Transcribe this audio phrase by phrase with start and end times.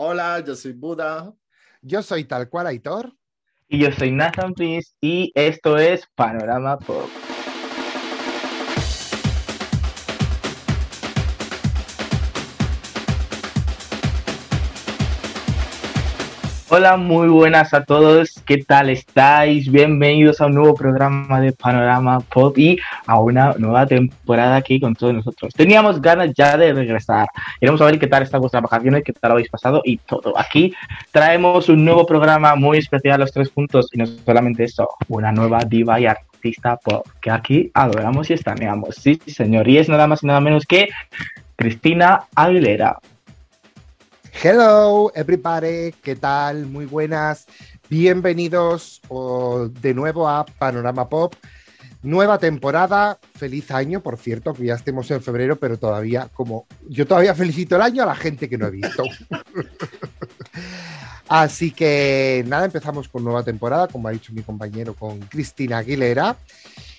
[0.00, 1.34] Hola, yo soy Buda.
[1.82, 3.12] Yo soy tal cual Aitor.
[3.66, 7.08] Y yo soy Nathan Prince y esto es Panorama Pop.
[16.70, 18.42] Hola, muy buenas a todos.
[18.44, 19.72] ¿Qué tal estáis?
[19.72, 24.94] Bienvenidos a un nuevo programa de Panorama Pop y a una nueva temporada aquí con
[24.94, 25.54] todos nosotros.
[25.54, 27.26] Teníamos ganas ya de regresar.
[27.58, 30.38] Queremos saber qué tal están vuestras vacaciones, qué tal habéis pasado y todo.
[30.38, 30.74] Aquí
[31.10, 35.60] traemos un nuevo programa muy especial, los tres puntos, y no solamente eso, una nueva
[35.60, 38.96] diva y artista pop que aquí adoramos y estaneamos.
[38.96, 39.66] Sí, señor.
[39.68, 40.90] Y es nada más y nada menos que
[41.56, 42.98] Cristina Aguilera.
[44.40, 45.92] Hello, everybody.
[46.00, 46.66] ¿Qué tal?
[46.66, 47.46] Muy buenas.
[47.90, 49.02] Bienvenidos
[49.80, 51.34] de nuevo a Panorama Pop.
[52.02, 53.18] Nueva temporada.
[53.34, 57.74] Feliz año, por cierto, que ya estemos en febrero, pero todavía, como yo todavía felicito
[57.74, 59.02] el año a la gente que no he visto.
[61.28, 66.36] Así que nada, empezamos con nueva temporada, como ha dicho mi compañero, con Cristina Aguilera.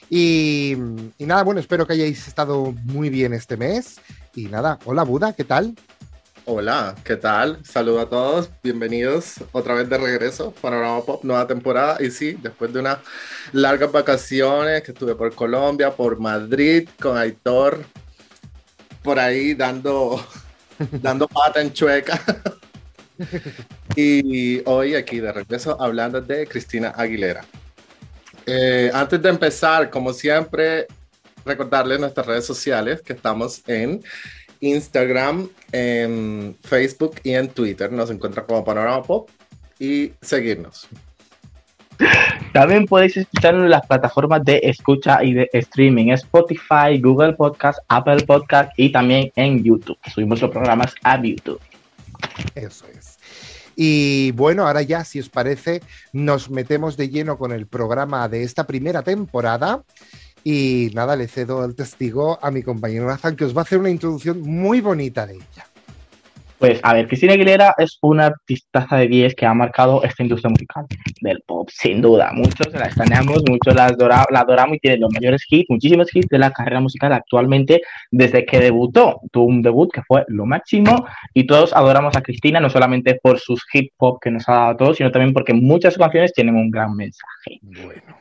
[0.09, 0.75] Y,
[1.17, 4.01] y nada, bueno, espero que hayáis estado muy bien este mes.
[4.35, 5.73] Y nada, hola Buda, ¿qué tal?
[6.51, 7.63] Hola, ¿qué tal?
[7.63, 12.03] Saludos a todos, bienvenidos otra vez de regreso, Panorama Pop, nueva temporada.
[12.03, 12.97] Y sí, después de unas
[13.51, 17.85] largas vacaciones que estuve por Colombia, por Madrid, con Aitor,
[19.03, 20.25] por ahí dando,
[20.91, 22.19] dando pata en chueca.
[23.95, 27.45] y hoy aquí de regreso hablando de Cristina Aguilera.
[28.47, 30.87] Eh, antes de empezar, como siempre,
[31.45, 34.01] recordarles nuestras redes sociales que estamos en
[34.61, 37.91] Instagram, en Facebook y en Twitter.
[37.91, 39.29] Nos encuentra como Panorama Pop
[39.79, 40.87] y seguirnos.
[42.53, 48.23] También podéis escucharnos en las plataformas de escucha y de streaming, Spotify, Google Podcast, Apple
[48.25, 49.97] Podcast y también en YouTube.
[50.13, 51.59] Subimos los programas a YouTube.
[52.55, 53.19] Eso es.
[53.81, 55.81] Y bueno, ahora ya, si os parece,
[56.11, 59.83] nos metemos de lleno con el programa de esta primera temporada.
[60.43, 63.79] Y nada, le cedo el testigo a mi compañero Nathan, que os va a hacer
[63.79, 65.65] una introducción muy bonita de ella.
[66.59, 70.49] Pues a ver, Cristina Aguilera es una artistaza de 10 que ha marcado esta industria
[70.49, 70.85] musical
[71.21, 72.31] del pop, sin duda.
[72.33, 73.95] Muchos la estaneamos, muchos la,
[74.29, 78.45] la adoramos y tiene los mayores hits, muchísimos hits de la carrera musical actualmente desde
[78.45, 79.21] que debutó.
[79.31, 83.39] Tuvo un debut que fue lo máximo y todos adoramos a Cristina, no solamente por
[83.39, 86.55] sus hip hop que nos ha dado a todos, sino también porque muchas canciones tienen
[86.55, 87.59] un gran mensaje.
[87.61, 88.17] Bueno.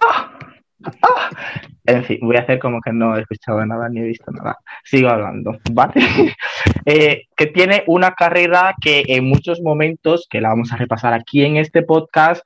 [0.00, 0.53] ¡Ah!
[1.86, 4.56] En fin, voy a hacer como que no he escuchado nada ni he visto nada.
[4.84, 5.94] Sigo hablando, ¿vale?
[6.86, 11.42] Eh, que tiene una carrera que en muchos momentos, que la vamos a repasar aquí
[11.42, 12.42] en este podcast,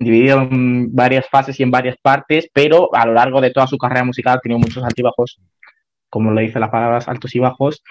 [0.00, 3.78] dividido en varias fases y en varias partes, pero a lo largo de toda su
[3.78, 5.40] carrera musical ha tenido muchos altibajos,
[6.08, 7.82] como lo dice las palabras altos y bajos,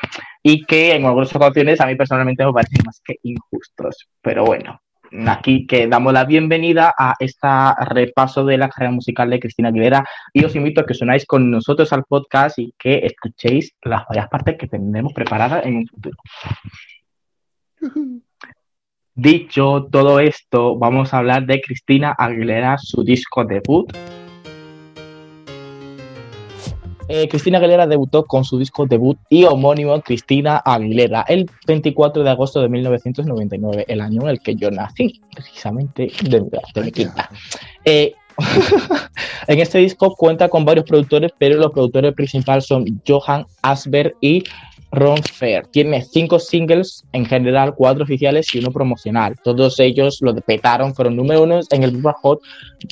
[0.44, 4.10] y que en algunas ocasiones a mí personalmente me parecen más que injustos.
[4.22, 4.81] Pero bueno,
[5.28, 7.48] aquí que damos la bienvenida a este
[7.86, 11.52] repaso de la carrera musical de Cristina Aguilera y os invito a que sonáis con
[11.52, 16.18] nosotros al podcast y que escuchéis las varias partes que tenemos preparadas en un futuro.
[19.14, 23.92] Dicho todo esto, vamos a hablar de Cristina Aguilera, su disco debut,
[27.12, 32.30] eh, Cristina Aguilera debutó con su disco debut y homónimo Cristina Aguilera el 24 de
[32.30, 37.30] agosto de 1999, el año en el que yo nací, precisamente de, mi quinta.
[37.84, 38.14] Eh,
[39.48, 44.44] en este disco cuenta con varios productores, pero los productores principales son Johan Asberg y
[44.92, 45.68] Ron Fair.
[45.68, 49.36] Tiene cinco singles en general, cuatro oficiales y uno promocional.
[49.44, 52.40] Todos ellos lo petaron, fueron número uno en el Billboard Hot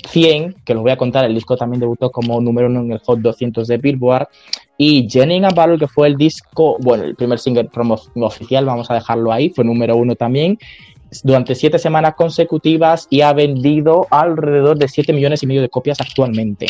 [0.09, 1.25] 100, que los voy a contar.
[1.25, 4.27] El disco también debutó como número uno en el Hot 200 de Billboard.
[4.77, 8.93] Y Jenny Battle, que fue el disco, bueno, el primer single promo oficial, vamos a
[8.93, 10.57] dejarlo ahí, fue número uno también
[11.23, 15.99] durante siete semanas consecutivas y ha vendido alrededor de 7 millones y medio de copias
[15.99, 16.67] actualmente.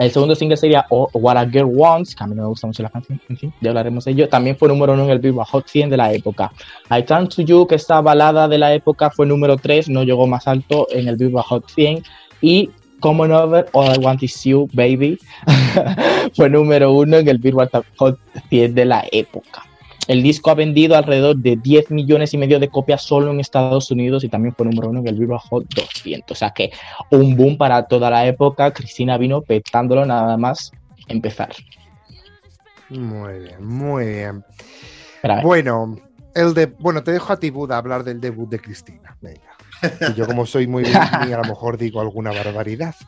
[0.00, 2.82] El segundo single sería What a Girl Wants, que a mí no me gusta mucho
[2.82, 4.30] la canción, en fin, ya hablaremos de ello.
[4.30, 6.50] También fue número uno en el Billboard Hot 100 de la época.
[6.90, 10.26] I Turn to You, que esta balada de la época fue número 3, no llegó
[10.26, 12.02] más alto en el Billboard Hot 100.
[12.40, 12.70] Y
[13.00, 15.18] Common Over, All I Want Is You, Baby,
[16.34, 18.18] fue número uno en el Billboard Hot
[18.48, 19.64] 100 de la época.
[20.10, 23.92] El disco ha vendido alrededor de 10 millones y medio de copias solo en Estados
[23.92, 26.32] Unidos y también fue número uno en el Billboard Hot 200.
[26.32, 26.72] O sea que
[27.12, 28.72] un boom para toda la época.
[28.72, 30.72] Cristina vino petándolo nada más
[31.06, 31.50] empezar.
[32.88, 34.44] Muy bien, muy bien.
[35.44, 35.96] Bueno,
[36.34, 39.16] el de, bueno, te dejo a ti, Buda, hablar del debut de Cristina.
[39.20, 39.56] Venga.
[40.10, 42.96] Y yo, como soy muy Britney, a lo mejor digo alguna barbaridad.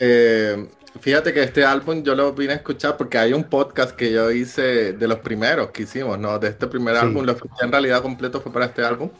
[0.00, 0.68] Eh,
[1.00, 4.30] fíjate que este álbum yo lo vine a escuchar porque hay un podcast que yo
[4.30, 6.38] hice de los primeros que hicimos, ¿no?
[6.38, 7.02] De este primer Sí.
[7.02, 9.10] álbum, lo escuché en realidad completo fue para este álbum.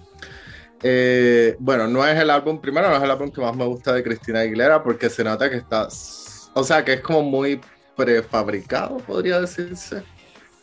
[0.82, 3.92] Eh, bueno, no es el álbum, primero no es el álbum que más me gusta
[3.92, 5.88] de Cristina Aguilera porque se nota que está,
[6.54, 7.60] o sea, que es como muy
[7.96, 10.02] prefabricado, podría decirse.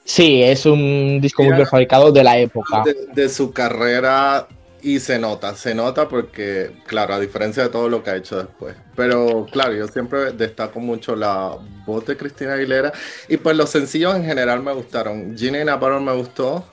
[0.04, 2.84] Sí, es un disco muy prefabricado de la época.
[2.86, 4.48] de, de su carrera
[4.82, 8.38] y se nota, se nota porque, claro, a diferencia de todo lo que ha hecho
[8.38, 8.76] después.
[8.96, 12.92] Pero claro, yo siempre destaco mucho la voz de Cristina Aguilera
[13.28, 15.38] y pues los sencillos en general me gustaron.
[15.38, 16.66] Ginny Navarro me gustó.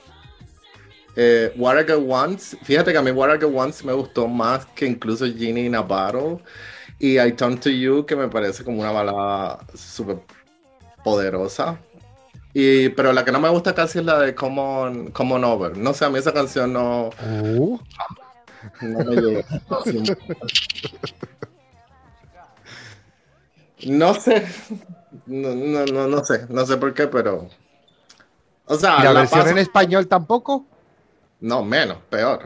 [1.15, 4.27] Eh, What I Get Once, fíjate que a mí What I Get Once me gustó
[4.27, 6.39] más que incluso Ginny Navarro
[6.99, 10.19] y I Turn to You, que me parece como una balada súper
[11.03, 11.79] poderosa.
[12.53, 15.43] Y, pero la que no me gusta casi es la de Come On, Come On
[15.43, 15.77] Over.
[15.77, 17.09] No sé, a mí esa canción no,
[17.51, 17.79] Uh,
[18.81, 19.45] no me llega.
[23.85, 24.45] No sé.
[25.25, 26.45] No, no, no, no sé.
[26.49, 27.47] No sé por qué, pero.
[28.65, 30.65] O sea, ¿Y la la versión paso- en español tampoco?
[31.39, 32.43] No, menos, peor.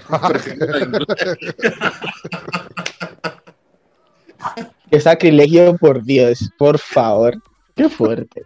[4.92, 7.36] Qué sacrilegio, por Dios, por favor.
[7.76, 8.44] Qué fuerte.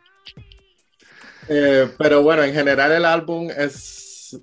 [1.50, 4.40] Eh, pero bueno, en general el álbum es.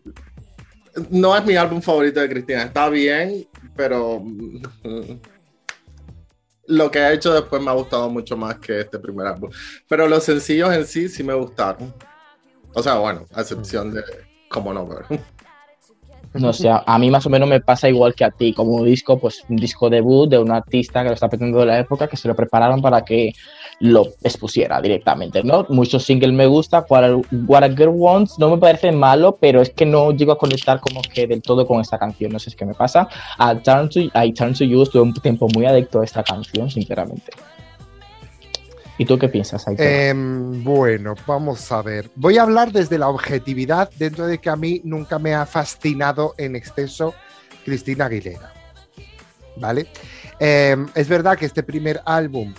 [1.10, 2.62] No es mi álbum favorito de Cristina.
[2.64, 3.46] Está bien,
[3.76, 4.20] pero.
[4.20, 4.62] mm,
[6.66, 9.50] Lo que ha hecho después me ha gustado mucho más que este primer álbum.
[9.88, 11.94] Pero los sencillos en sí sí me gustaron.
[12.74, 14.02] O sea, bueno, a excepción de
[14.48, 15.04] Como No Ver.
[16.34, 18.52] No sé, a- a mí más o menos me pasa igual que a ti.
[18.52, 21.78] Como disco, pues un disco debut de un artista que lo está petando de la
[21.78, 23.32] época, que se lo prepararon para que
[23.80, 25.66] lo expusiera directamente, ¿no?
[25.68, 27.04] Muchos singles me gusta, What
[27.62, 30.80] a, a Girl Wants no me parece malo, pero es que no llego a conectar
[30.80, 33.08] como que del todo con esta canción, no sé qué me pasa.
[33.38, 36.70] A Turn to, I Turn to You estuve un tiempo muy adicto a esta canción,
[36.70, 37.32] sinceramente.
[38.96, 39.86] ¿Y tú qué piensas, Aitor?
[39.86, 42.10] Em, bueno, vamos a ver.
[42.14, 46.34] Voy a hablar desde la objetividad, dentro de que a mí nunca me ha fascinado
[46.38, 47.14] en exceso
[47.64, 48.52] Cristina Aguilera.
[49.56, 49.86] ¿Vale?
[50.38, 52.54] Em, es verdad que este primer álbum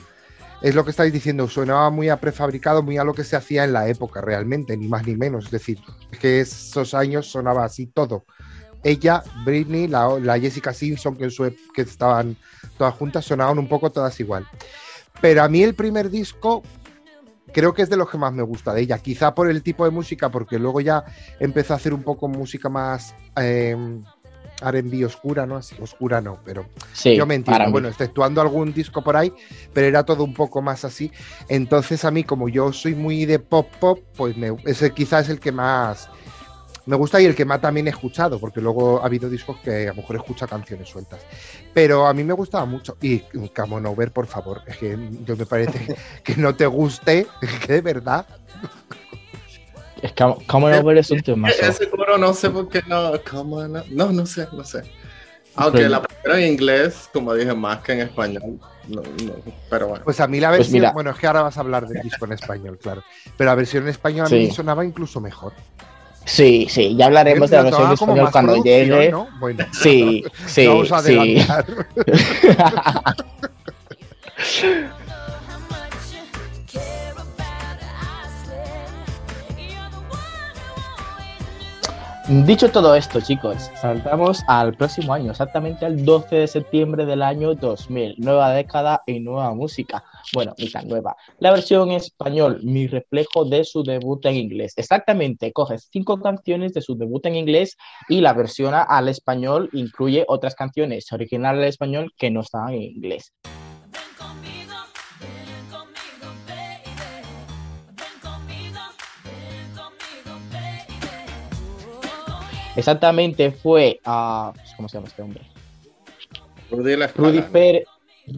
[0.61, 3.63] es lo que estáis diciendo, sonaba muy a prefabricado, muy a lo que se hacía
[3.63, 5.45] en la época realmente, ni más ni menos.
[5.45, 5.79] Es decir,
[6.19, 8.25] que esos años sonaba así todo.
[8.83, 11.29] Ella, Britney, la, Jessica Simpson, que,
[11.73, 12.35] que estaban
[12.77, 14.45] todas juntas, sonaban un poco todas igual.
[15.21, 16.63] Pero a mí el primer disco
[17.53, 18.97] creo que es de los que más me gusta de ella.
[18.97, 21.03] Quizá por el tipo de música, porque luego ya
[21.39, 23.75] empezó a hacer un poco música más eh,
[24.62, 25.57] R&B oscura, ¿no?
[25.57, 27.71] Así, oscura no, pero sí, yo me entiendo.
[27.71, 29.31] Bueno, exceptuando algún disco por ahí,
[29.73, 31.12] pero era todo un poco más así.
[31.47, 35.29] Entonces a mí, como yo soy muy de pop pop, pues me, ese quizás es
[35.31, 36.09] el que más
[36.85, 39.85] me gusta y el que más también he escuchado, porque luego ha habido discos que
[39.85, 41.21] a lo mejor escucha canciones sueltas.
[41.73, 42.97] Pero a mí me gustaba mucho.
[43.01, 43.19] Y
[43.55, 47.27] Come On Over, por favor, es que yo me parece que no te guste,
[47.65, 48.25] que de verdad.
[50.01, 51.49] Es que Come On Over es un tema.
[51.49, 53.13] Ese coro no sé por qué no.
[53.30, 54.83] Come on, no, no sé, no sé.
[55.57, 58.59] Aunque la primera en inglés, como dije, más que en español.
[58.89, 59.33] No, no,
[59.69, 60.04] pero bueno.
[60.04, 60.92] Pues a mí la Pues versión, mira.
[60.92, 63.04] bueno, es que ahora vas a hablar del disco en español, claro.
[63.37, 64.51] Pero la versión en español a mí Sí.
[64.51, 65.54] sonaba incluso mejor.
[66.25, 69.11] Sí, sí, ya hablaremos de la versión español cuando llegue.
[69.11, 69.27] ¿no?
[69.39, 71.37] Bueno, Sí, sí, vamos a sí.
[82.27, 87.53] Dicho todo esto, chicos, saltamos al próximo año, exactamente al 12 de septiembre del año
[87.53, 88.15] 2000.
[88.17, 90.03] Nueva década y nueva música.
[90.33, 91.15] Bueno, ni tan nueva.
[91.37, 94.73] La versión en español, mi reflejo de su debut en inglés.
[94.75, 97.77] Exactamente, coge cinco canciones de su debut en inglés
[98.09, 102.81] y la versiona al español, incluye otras canciones originales al español que no estaban en
[102.81, 103.33] inglés.
[112.75, 114.53] Exactamente fue a...
[114.75, 115.41] ¿Cómo se llama este hombre?
[116.71, 117.41] Rudy.
[117.41, 117.87] Pérez,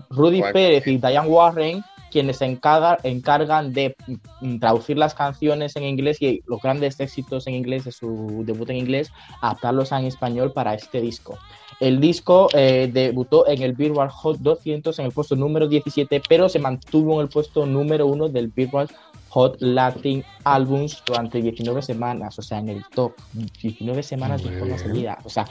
[0.09, 0.41] Rudy.
[0.51, 3.95] Pérez y Diane Warren quienes se encargan, encargan de
[4.41, 8.69] mm, traducir las canciones en inglés y los grandes éxitos en inglés de su debut
[8.69, 11.37] en inglés, adaptarlos en español para este disco.
[11.79, 16.49] El disco eh, debutó en el Billboard Hot 200 en el puesto número 17, pero
[16.49, 18.89] se mantuvo en el puesto número 1 del Billboard
[19.29, 23.13] Hot Latin Albums durante 19 semanas, o sea, en el top.
[23.61, 25.17] 19 semanas de forma seguida.
[25.23, 25.45] O sea,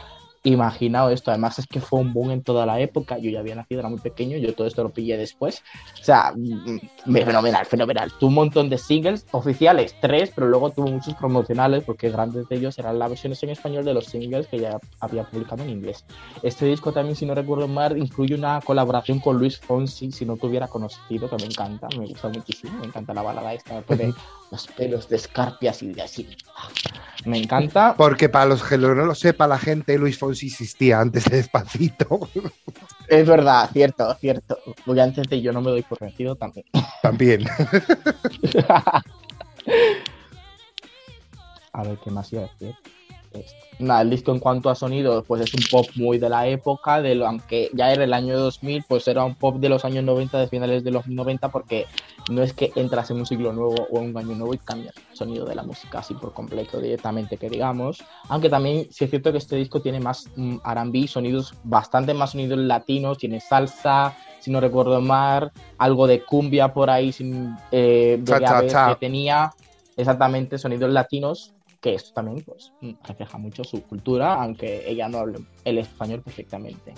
[0.50, 1.30] imaginaos esto.
[1.30, 3.18] Además, es que fue un boom en toda la época.
[3.18, 4.38] Yo ya había nacido, era muy pequeño.
[4.38, 5.62] Yo todo esto lo pillé después.
[6.00, 8.12] O sea, mm, mm, fenomenal, fenomenal.
[8.18, 12.56] Tuvo un montón de singles oficiales, tres, pero luego tuvo muchos promocionales, porque grandes de
[12.56, 16.04] ellos eran las versiones en español de los singles que ya había publicado en inglés.
[16.42, 20.36] Este disco también, si no recuerdo mal, incluye una colaboración con Luis Fonsi, si no
[20.36, 24.14] te hubiera conocido, que me encanta, me gusta muchísimo, me encanta la balada esta, de
[24.50, 26.28] los pelos de escarpias y de así.
[27.24, 27.94] Me encanta.
[27.96, 32.28] Porque para los que no lo sepa la gente, Luis Fonsi existía antes de Despacito.
[33.08, 34.58] Es verdad, cierto, cierto.
[34.84, 36.66] Porque antes de yo no me doy por vencido también.
[37.02, 37.46] También.
[41.72, 42.74] A ver, ¿qué más iba a decir?
[43.78, 47.02] Nada, el disco en cuanto a sonido, pues es un pop muy de la época,
[47.02, 50.02] de lo, aunque ya era el año 2000, pues era un pop de los años
[50.02, 51.86] 90, de finales de los 90, porque
[52.30, 54.94] no es que entras en un siglo nuevo o en un año nuevo y cambias
[54.96, 58.02] el sonido de la música así por completo directamente, que digamos.
[58.28, 62.30] Aunque también sí es cierto que este disco tiene más mm, R&B, sonidos, bastante más
[62.30, 68.18] sonidos latinos, tiene salsa, si no recuerdo mal, algo de cumbia por ahí, sin, eh,
[68.24, 68.88] Cha, cha, cha.
[68.88, 69.52] que tenía
[69.98, 71.52] exactamente sonidos latinos
[71.86, 72.72] que esto también pues
[73.06, 76.92] refleja mucho su cultura, aunque ella no hable el español perfectamente.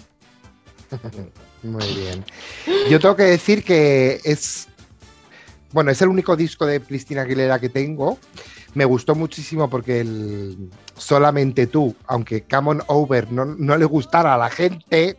[1.63, 2.25] Muy bien.
[2.89, 4.67] Yo tengo que decir que es.
[5.73, 8.19] Bueno, es el único disco de Cristina Aguilera que tengo.
[8.73, 14.35] Me gustó muchísimo porque el Solamente tú, aunque Come On Over no, no le gustara
[14.35, 15.19] a la gente,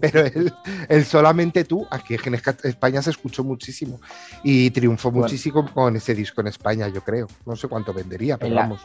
[0.00, 0.52] pero el,
[0.88, 4.00] el Solamente tú, aquí en España se escuchó muchísimo
[4.42, 5.24] y triunfó Bueno.
[5.24, 7.26] muchísimo con ese disco en España, yo creo.
[7.44, 8.80] No sé cuánto vendería, pero la- vamos.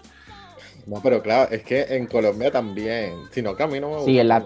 [0.88, 3.14] No, pero claro, es que en Colombia también.
[3.32, 4.44] Si no, que a mí no me Sí, en la-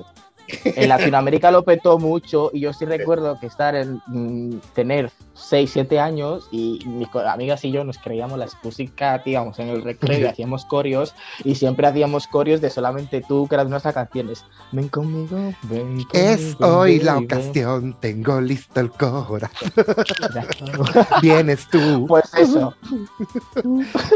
[0.64, 5.70] En Latinoamérica lo petó mucho y yo sí recuerdo que estar en mm, tener 6,
[5.74, 10.20] 7 años y mis amigas y yo nos creíamos las Pussycat, íbamos en el recreo
[10.20, 14.46] y hacíamos corios y siempre hacíamos corios de solamente tú, que eran nuestras canciones.
[14.72, 16.10] Ven conmigo, ven conmigo.
[16.14, 19.50] Es hoy la ocasión, tengo listo el corazón.
[21.22, 22.06] Vienes tú.
[22.08, 22.74] Pues eso.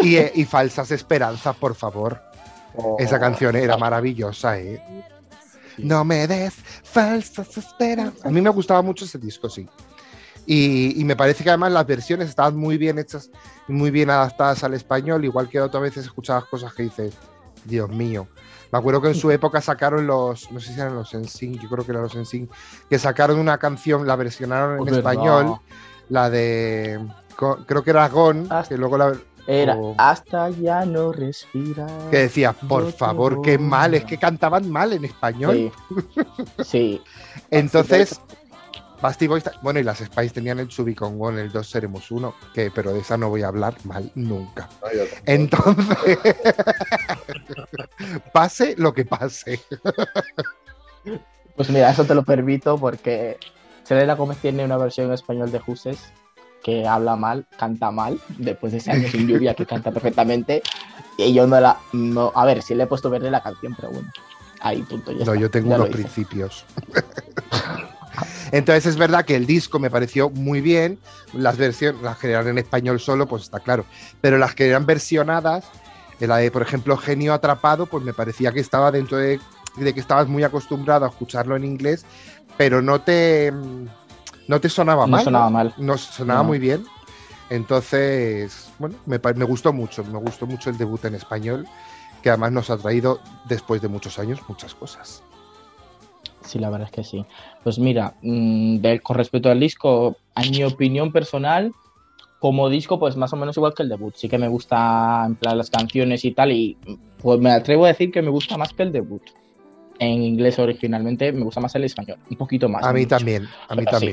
[0.01, 2.21] Y, eh, y falsas esperanzas, por favor.
[2.97, 4.81] Esa canción era maravillosa, ¿eh?
[5.83, 8.25] No me des falsas esperanzas.
[8.25, 9.67] A mí me gustaba mucho ese disco, sí.
[10.45, 13.29] Y, y me parece que además las versiones estaban muy bien hechas
[13.67, 17.13] y muy bien adaptadas al español, igual que otras veces escuchabas cosas que dices,
[17.65, 18.27] Dios mío.
[18.71, 21.69] Me acuerdo que en su época sacaron los, no sé si eran los NSYNC, yo
[21.69, 22.49] creo que eran los NSYNC,
[22.89, 25.11] que sacaron una canción, la versionaron en Es verdad.
[25.13, 25.59] español,
[26.09, 26.99] la de,
[27.67, 28.63] creo que era Gone, Ah.
[28.67, 29.13] que luego la,
[29.51, 29.95] Era Oh.
[29.97, 31.87] hasta ya no respira.
[32.11, 35.71] que decía, por favor, qué mal, es que cantaban mal en español.
[36.59, 36.63] Sí.
[36.63, 37.01] sí.
[37.49, 38.21] Entonces,
[39.01, 42.35] Basti Boys, bueno, y las Spice tenían el Chubi con Gon, el 2 seremos uno,
[42.53, 44.69] que, pero de esa no voy a hablar mal nunca.
[45.25, 46.19] Entonces,
[48.33, 49.59] pase lo que pase.
[51.55, 53.37] Pues mira, eso te lo permito porque
[53.83, 56.13] Selena Gómez tiene una versión en español de Juses
[56.63, 60.61] que habla mal, canta mal, después de ese año sin lluvia que canta perfectamente.
[61.17, 61.77] Y yo no la.
[61.93, 64.09] No, a ver, sí le he puesto verle la canción, pero bueno.
[64.61, 65.11] Ahí, punto.
[65.11, 66.65] Ya No, está, yo tengo ya unos principios.
[68.51, 70.99] Entonces es verdad que el disco me pareció muy bien,
[71.33, 73.85] las versiones, las que eran en español solo, pues está claro,
[74.21, 75.65] pero las que eran versionadas,
[76.19, 79.39] eh, la de por ejemplo Genio Atrapado, pues me parecía que estaba dentro de,
[79.77, 82.05] de que estabas muy acostumbrado a escucharlo en inglés,
[82.57, 83.53] pero no te,
[84.49, 85.23] no te sonaba No mal.
[85.23, 85.73] sonaba mal.
[85.77, 86.47] No, sonaba No.
[86.49, 86.83] muy bien.
[87.51, 91.67] Entonces, bueno, me, me gustó mucho, me gustó mucho el debut en español,
[92.23, 95.21] que además nos ha traído, después de muchos años, muchas cosas.
[96.41, 97.23] Sí, la verdad es que sí.
[97.63, 101.71] Pues mira, mm, de- con respecto al disco, a mi opinión personal,
[102.39, 104.15] como disco, pues más o menos igual que el debut.
[104.15, 106.75] Sí que me gusta en plan las canciones y tal, y
[107.21, 109.21] pues me atrevo a decir que me gusta más que el debut.
[109.99, 112.83] En inglés originalmente me gusta más el español, un poquito más.
[112.83, 113.09] A mí mucho.
[113.09, 114.05] también, a mí Pero sí.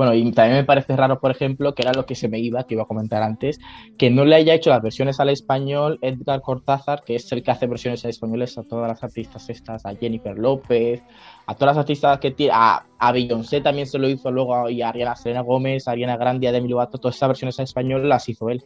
[0.00, 2.64] Bueno, y también me parece raro, por ejemplo, que era lo que se me iba,
[2.64, 3.60] que iba a comentar antes,
[3.98, 7.50] que no le haya hecho las versiones al español Edgar Cortázar, que es el que
[7.50, 11.02] hace versiones al españoles a todas las artistas estas, a Jennifer López,
[11.44, 14.80] a todas las artistas que tiene, a, a Beyoncé también se lo hizo luego, y
[14.80, 18.08] a Ariana Selena Gómez, a Ariana Grande, a Demi Lovato, todas esas versiones al español
[18.08, 18.64] las hizo él.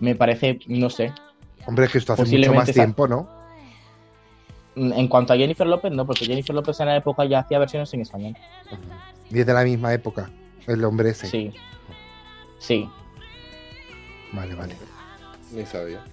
[0.00, 1.14] Me parece, no sé.
[1.66, 3.26] Hombre, es que esto hace mucho más tiempo, ¿no?
[4.76, 7.94] En cuanto a Jennifer López, no, porque Jennifer López en la época ya hacía versiones
[7.94, 8.36] en español.
[9.30, 10.30] Y es de la misma época,
[10.66, 11.26] el hombre ese.
[11.28, 11.52] Sí.
[12.58, 12.88] Sí.
[14.32, 14.76] Vale, vale.
[15.52, 16.04] Ni sabía.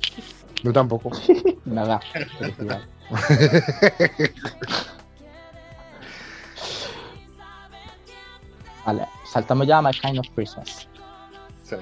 [0.63, 1.11] Yo tampoco.
[1.65, 1.99] Nada.
[8.85, 10.87] Vale, saltamos ya a My Kind of Christmas.
[11.63, 11.75] Sí.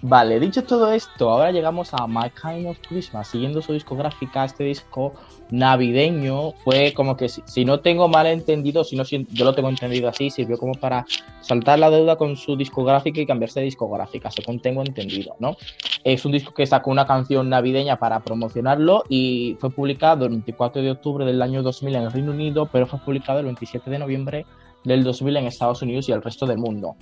[0.00, 3.26] Vale, dicho todo esto, ahora llegamos a My Kind of Christmas.
[3.26, 5.12] Siguiendo su discográfica, este disco
[5.50, 9.68] navideño fue como que, si, no tengo mal entendido, si no, si- yo lo tengo
[9.68, 11.04] entendido así, sirvió como para
[11.40, 15.56] saltar la deuda con su discográfica y cambiarse de discográfica, según tengo entendido, ¿no?
[16.04, 20.80] Es un disco que sacó una canción navideña para promocionarlo y fue publicado el 24
[20.80, 23.98] de octubre del año 2000 en el Reino Unido, pero fue publicado el 27 de
[23.98, 24.46] noviembre
[24.84, 26.94] del 2000 en Estados Unidos y el resto del mundo.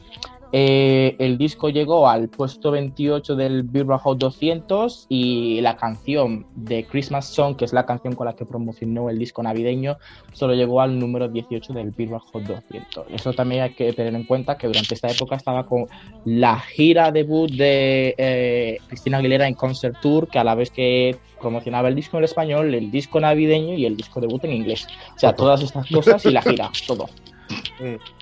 [0.53, 6.85] Eh, el disco llegó al puesto 28 del Billboard Hot 200 y la canción de
[6.85, 9.99] Christmas Song, que es la canción con la que promocionó el disco navideño,
[10.33, 13.07] solo llegó al número 18 del Billboard Hot 200.
[13.11, 15.87] Eso también hay que tener en cuenta que durante esta época estaba con
[16.25, 21.17] la gira debut de eh, Cristina Aguilera en Concert Tour, que a la vez que
[21.41, 24.87] promocionaba el disco en español, el disco navideño y el disco debut en inglés.
[25.15, 27.09] O sea, todas estas cosas y la gira, todo.
[27.79, 28.16] Mm.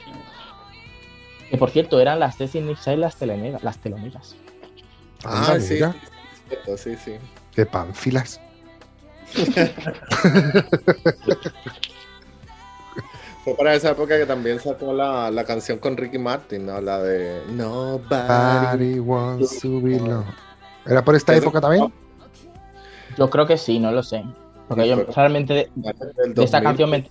[1.55, 3.63] Que por cierto, eran las Destiny Child las teloneras.
[3.63, 4.35] Las teloneras.
[5.25, 5.79] Ah, sí,
[6.77, 7.13] sí, sí.
[7.55, 8.41] qué pánfilas.
[13.45, 16.81] Fue para esa época que también sacó la, la canción con Ricky Martin, ¿no?
[16.81, 18.95] La de Nobody.
[18.97, 20.25] Body wants to be loved.
[20.87, 21.93] ¿Era por esta época también?
[23.19, 24.25] Yo creo que sí, no lo sé.
[24.67, 27.09] Porque Sí, yo pero- realmente de, de esta 2000, canción me,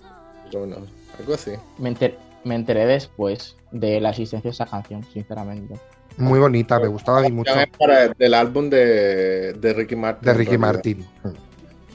[1.18, 1.52] algo así.
[1.78, 5.74] me enter- me enteré después de la existencia de esa canción, sinceramente.
[6.16, 7.52] Muy bonita, me gustaba a mí mucho.
[7.78, 10.24] Para- del álbum de, de Ricky Martin.
[10.24, 10.56] De Ricky.
[10.56, 11.04] Martin.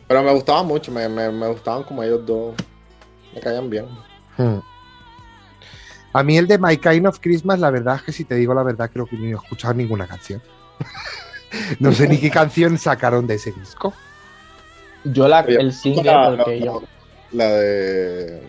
[0.07, 2.53] Pero me gustaba mucho, me, me, me gustaban como ellos dos.
[3.33, 3.85] Me caían bien.
[4.37, 4.59] Hmm.
[6.11, 8.53] A mí el de My Kind of Christmas, la verdad es que si te digo
[8.53, 10.41] la verdad, creo que no he escuchado ninguna canción.
[11.79, 13.93] no sé ni qué canción sacaron de ese disco.
[15.05, 16.83] Yo la, el single, La, porque la- yo...
[17.31, 18.43] la de.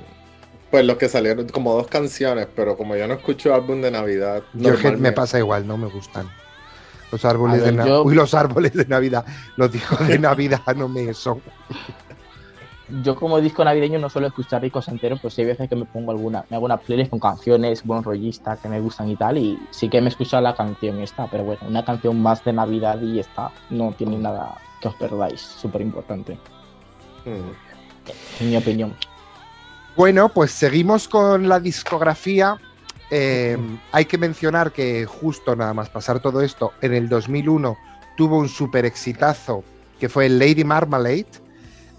[0.71, 4.43] Pues los que salieron, como dos canciones, pero como yo no escucho álbum de Navidad.
[4.55, 6.29] Yo me pasa igual, no me gustan.
[7.11, 7.95] Los árboles ver, de Navidad.
[7.97, 9.25] yo- Uy, los árboles de Navidad.
[9.57, 11.41] Los discos de Navidad no me son.
[13.05, 15.85] Yo como disco navideño no suelo escuchar discos enteros, pues sí hay veces que me
[15.85, 19.39] pongo alguna, me hago una playlist con canciones, buen rollista que me gustan y tal,
[19.39, 22.53] y sí que me he escuchado la canción esta, pero bueno, una canción más de
[22.53, 26.37] Navidad y esta no tiene nada que os perdáis, súper importante,
[27.25, 28.43] Mm.
[28.43, 28.97] en mi opinión.
[29.97, 32.59] Bueno, pues seguimos con la discografía.
[33.11, 33.59] Eh,
[33.93, 37.77] hay que mencionar que justo nada más pasar todo esto, en el 2001
[38.17, 39.65] tuvo un super exitazo
[39.99, 41.27] que fue Lady Marmalade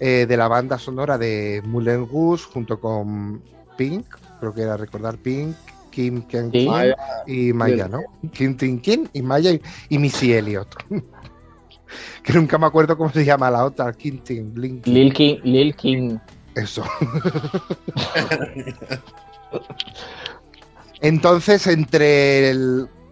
[0.00, 3.42] eh, de la banda sonora de Moulin Rouge junto con
[3.76, 4.06] Pink,
[4.40, 5.54] creo que era recordar Pink,
[5.90, 6.66] Kim Sí.
[6.66, 8.00] Maya, y Maya, ¿no?
[8.32, 10.74] Kim Tin Kin y Maya y, y Missy Elliott.
[12.24, 14.54] que nunca me acuerdo cómo se llama la otra, Kim Tin.
[14.56, 16.18] Lil King, Lil King,
[16.54, 16.84] Eso.
[21.00, 22.54] Entonces, entre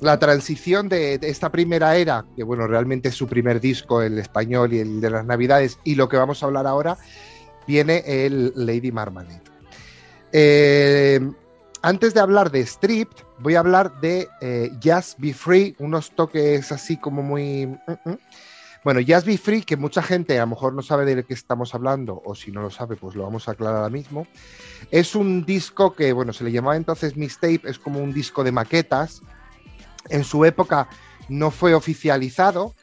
[0.00, 4.18] la transición de, de esta primera era, que bueno, realmente es su primer disco, el
[4.18, 6.96] español y el de las Navidades, y lo que vamos a hablar ahora,
[7.66, 9.42] viene el Lady Marmalade.
[10.32, 11.20] Eh,
[11.82, 16.70] antes de hablar de Stripped, voy a hablar de eh, Just Be Free, unos toques
[16.72, 17.66] así como muy...
[17.66, 18.18] mm, mm.
[18.82, 21.74] Bueno, Just Be Free, que mucha gente a lo mejor no sabe de qué estamos
[21.74, 24.26] hablando, o si no lo sabe, pues lo vamos a aclarar ahora mismo.
[24.90, 28.52] Es un disco que, bueno, se le llamaba entonces Mistape, es como un disco de
[28.52, 29.20] maquetas.
[30.08, 30.88] En su época
[31.28, 32.74] no fue oficializado.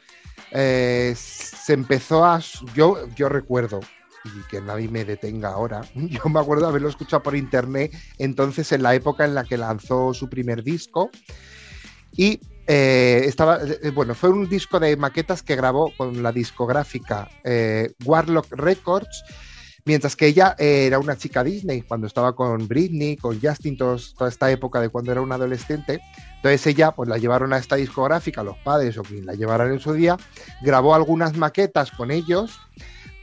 [0.51, 2.39] eh, se empezó a.
[2.75, 3.81] Yo, yo recuerdo,
[4.23, 8.83] y que nadie me detenga ahora, yo me acuerdo haberlo escuchado por internet, entonces en
[8.83, 11.09] la época en la que lanzó su primer disco.
[12.11, 17.29] Y eh, estaba, eh, bueno, fue un disco de maquetas que grabó con la discográfica
[17.43, 19.23] eh, Warlock Records,
[19.85, 24.29] mientras que ella era una chica Disney cuando estaba con Britney, con Justin, todos- toda
[24.29, 26.01] esta época de cuando era una adolescente.
[26.35, 29.79] Entonces ella, pues la llevaron a esta discográfica, los padres o quien la llevaran en
[29.79, 30.17] su día,
[30.61, 32.59] grabó algunas maquetas con ellos,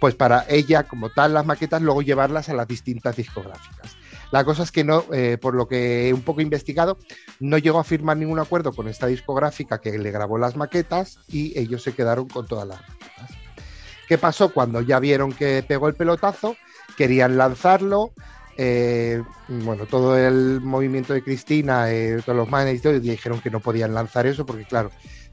[0.00, 3.96] pues para ella, como tal, las maquetas, luego llevarlas a las distintas discográficas.
[4.34, 6.98] La cosa es que no, eh, por lo que un poco investigado,
[7.38, 11.56] no llegó a firmar ningún acuerdo con esta discográfica que le grabó las maquetas y
[11.56, 13.30] ellos se quedaron con todas las maquetas.
[14.08, 14.52] ¿Qué pasó?
[14.52, 16.56] Cuando ya vieron que pegó el pelotazo,
[16.96, 18.12] querían lanzarlo.
[18.56, 23.94] eh, bueno, todo el movimiento de Cristina, eh, todos los managers dijeron que no podían
[23.94, 24.90] lanzar eso porque, claro,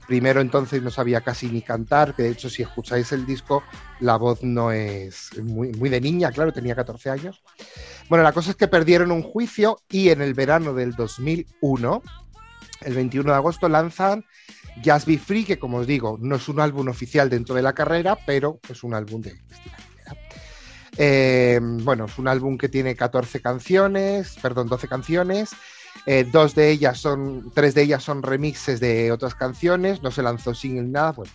[0.07, 3.63] primero entonces no sabía casi ni cantar, que de hecho si escucháis el disco,
[3.99, 7.41] la voz no es muy, muy de niña, claro, tenía 14 años.
[8.11, 12.03] Bueno, la cosa es que perdieron un juicio y en el verano del 2001,
[12.81, 14.25] el 21 de agosto, lanzan
[14.83, 17.71] Just Be Free, que como os digo, no es un álbum oficial dentro de la
[17.71, 20.17] carrera, pero es un álbum de Cristina Aguilera.
[20.97, 25.51] Eh, bueno, es un álbum que tiene 14 canciones, perdón, 12 canciones,
[26.05, 30.21] Eh, dos de ellas son, tres de ellas son remixes de otras canciones, no se
[30.21, 31.13] lanzó single nada.
[31.13, 31.31] Bueno,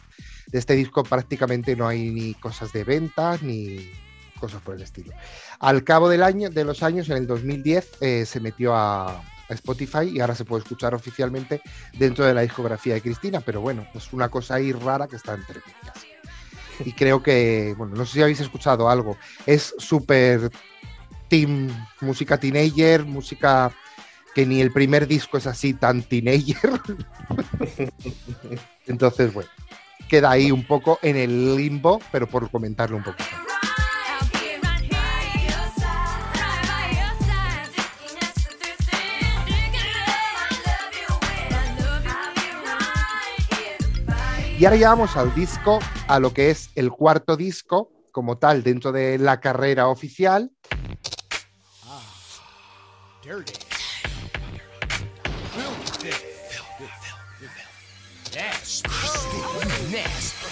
[0.49, 3.91] de este disco prácticamente no hay ni cosas de ventas ni
[4.37, 5.13] cosas por el estilo.
[5.59, 10.11] Al cabo del año, de los años, en el 2010, eh, se metió a, Spotify
[10.13, 11.63] y ahora se puede escuchar oficialmente
[11.97, 15.35] dentro de la discografía de Cristina, pero bueno, es una cosa ahí rara que está
[15.35, 16.05] entre medias.
[16.85, 20.51] Y creo que, bueno, no sé si habéis escuchado algo, es súper
[21.29, 21.69] team,
[22.01, 23.73] música teenager, música
[24.35, 26.81] que ni el primer disco es así tan teenager.
[28.87, 29.49] Entonces, bueno,
[30.09, 33.31] queda ahí un poco en el limbo, pero por comentarlo un poquito.
[44.59, 48.63] Y ahora ya vamos al disco, a lo que es el cuarto disco como tal
[48.63, 50.51] dentro de la carrera oficial.
[53.23, 53.53] Dirty.
[58.35, 58.89] Nasty.
[59.93, 60.47] Nasty.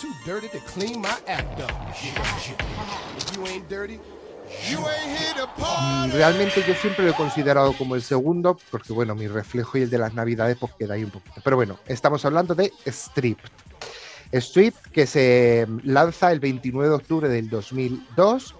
[0.00, 1.72] Too dirty to clean my act up.
[1.90, 3.98] If you ain't dirty,
[5.58, 6.12] Mm.
[6.12, 9.90] Realmente yo siempre lo he considerado como el segundo, porque bueno, mi reflejo y el
[9.90, 11.40] de las navidades pues queda ahí un poquito.
[11.42, 13.50] Pero bueno, estamos hablando de Stripped.
[14.32, 18.54] Stripped que se lanza el 29 de octubre del 2002.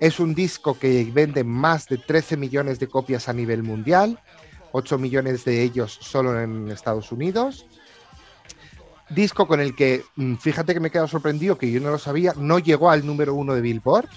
[0.00, 4.18] Es un disco que vende más de 13 millones de copias a nivel mundial,
[4.72, 7.66] 8 millones de ellos solo en Estados Unidos.
[9.08, 11.98] Disco con el que, mm, fíjate que me he quedado sorprendido, que yo no lo
[11.98, 14.08] sabía, no llegó al número uno de Billboard,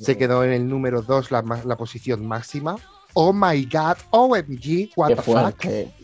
[0.00, 2.76] se quedó en el número 2 la, la posición máxima.
[3.14, 5.64] Oh my god, OMG, what Qué the fuck.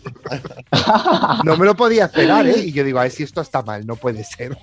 [1.44, 2.58] No me lo podía esperar, ¿eh?
[2.58, 4.56] Y yo digo, a ver si esto está mal, no puede ser.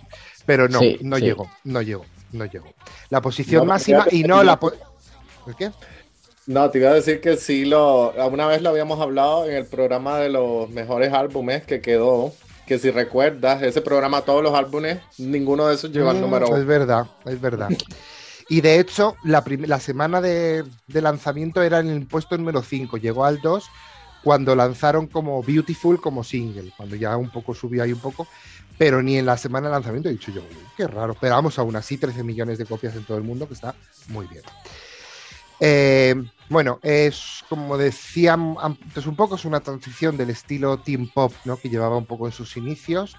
[0.46, 1.24] Pero no, Sí, no sí.
[1.24, 2.74] llegó, no llegó, no llegó.
[3.10, 4.60] La posición No, máxima y no la...
[4.60, 4.74] po-
[5.48, 5.72] ¿El qué?
[6.46, 9.66] No, te iba a decir que sí, lo, una vez lo habíamos hablado en el
[9.66, 12.34] programa de los mejores álbumes que quedó,
[12.68, 16.46] que si recuerdas, ese programa, todos los álbumes, ninguno de esos llegó al Mm, número
[16.52, 16.66] Es uno.
[16.66, 17.70] verdad, es verdad.
[18.50, 23.26] Y de hecho, la, la semana de, lanzamiento era en el puesto número 5, llegó
[23.26, 23.70] al 2
[24.24, 28.28] cuando lanzaron como Beautiful como single, cuando ya un poco subió ahí un poco,
[28.78, 31.60] pero ni en la semana de lanzamiento he dicho yo, "Uy, qué raro, pero vamos,
[31.60, 33.76] aún así 13 millones de copias en todo el mundo, que está
[34.08, 34.44] muy bien.
[35.60, 36.16] Eh,
[36.50, 41.58] bueno, es como decía antes un poco, es una transición del estilo teen pop, ¿no?
[41.58, 43.16] que llevaba un poco en sus inicios,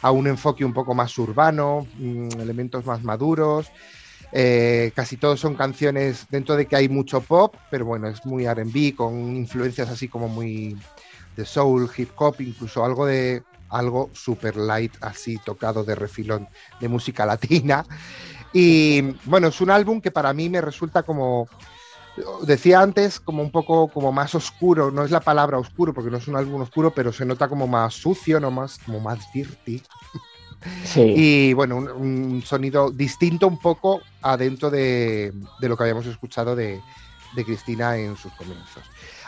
[0.00, 3.70] a un enfoque un poco más urbano, mm, elementos más maduros.
[4.32, 8.46] Eh, casi todos son canciones dentro de que hay mucho pop, pero bueno, es muy
[8.46, 10.76] RB, con influencias así como muy
[11.36, 16.48] de soul, hip hop, incluso algo de algo super light, así tocado de refilón
[16.80, 17.84] de música latina.
[18.52, 21.48] Y bueno, es un álbum que para mí me resulta como,
[22.42, 26.18] decía antes, como un poco como más oscuro, no es la palabra oscuro, porque no
[26.18, 29.82] es un álbum oscuro, pero se nota como más sucio, no más, como más dirty.
[30.84, 31.00] Sí.
[31.16, 36.54] Y bueno, un, un sonido distinto un poco adentro de, de lo que habíamos escuchado
[36.54, 36.80] de,
[37.34, 38.82] de Cristina en sus comienzos.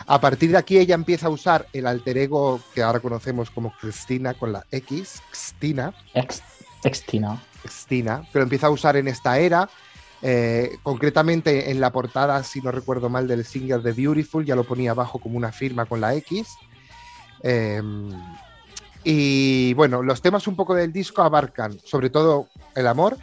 [0.07, 3.73] A partir de aquí ella empieza a usar el alter ego que ahora conocemos como
[3.79, 6.43] Cristina con la X, Cristina, Ex,
[6.83, 7.41] Extina.
[7.61, 9.67] Cristina, que lo empieza a usar en esta era.
[10.21, 14.63] eh, concretamente en la portada, si no recuerdo mal, del single de Beautiful, ya lo
[14.63, 16.47] ponía abajo como una firma con la X.
[17.43, 17.81] Eh,
[19.05, 23.17] y bueno, los temas un poco del disco abarcan sobre todo el amor,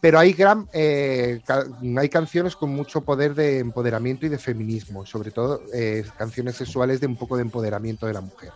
[0.00, 1.64] pero hay, gran, eh, ca-
[1.96, 7.00] hay canciones con mucho poder de empoderamiento y de feminismo, sobre todo eh, canciones sexuales
[7.00, 8.50] de un poco de empoderamiento de la mujer.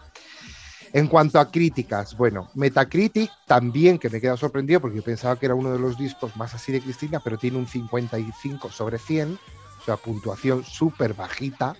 [0.93, 5.37] En cuanto a críticas, bueno, Metacritic también, que me he quedado sorprendido porque yo pensaba
[5.39, 8.99] que era uno de los discos más así de Cristina, pero tiene un 55 sobre
[8.99, 9.39] 100,
[9.81, 11.75] o sea, puntuación súper bajita,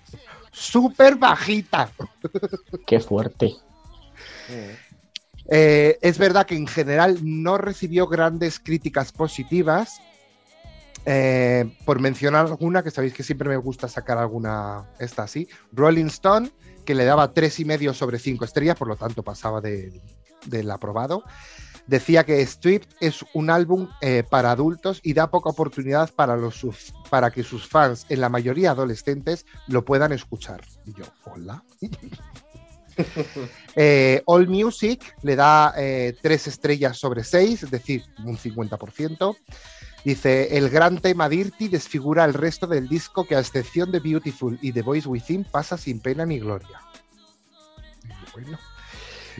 [0.51, 1.91] súper bajita.
[2.85, 3.55] Qué fuerte.
[5.49, 10.01] Eh, es verdad que en general no recibió grandes críticas positivas.
[11.05, 16.07] Eh, por mencionar alguna, que sabéis que siempre me gusta sacar alguna, esta así, Rolling
[16.07, 16.51] Stone,
[16.83, 20.01] que le daba tres y medio sobre cinco estrellas, por lo tanto pasaba del,
[20.47, 21.23] del aprobado.
[21.87, 26.65] Decía que Stripped es un álbum eh, para adultos y da poca oportunidad para, los,
[27.09, 30.61] para que sus fans, en la mayoría adolescentes, lo puedan escuchar.
[30.85, 31.63] Y yo, hola.
[33.79, 39.37] Eh, All Music le da eh, tres estrellas sobre seis, es decir, un 50%.
[40.03, 44.57] Dice, el gran tema Dirty desfigura el resto del disco que a excepción de Beautiful
[44.63, 46.79] y The Voice Within pasa sin pena ni gloria.
[48.33, 48.57] Bueno.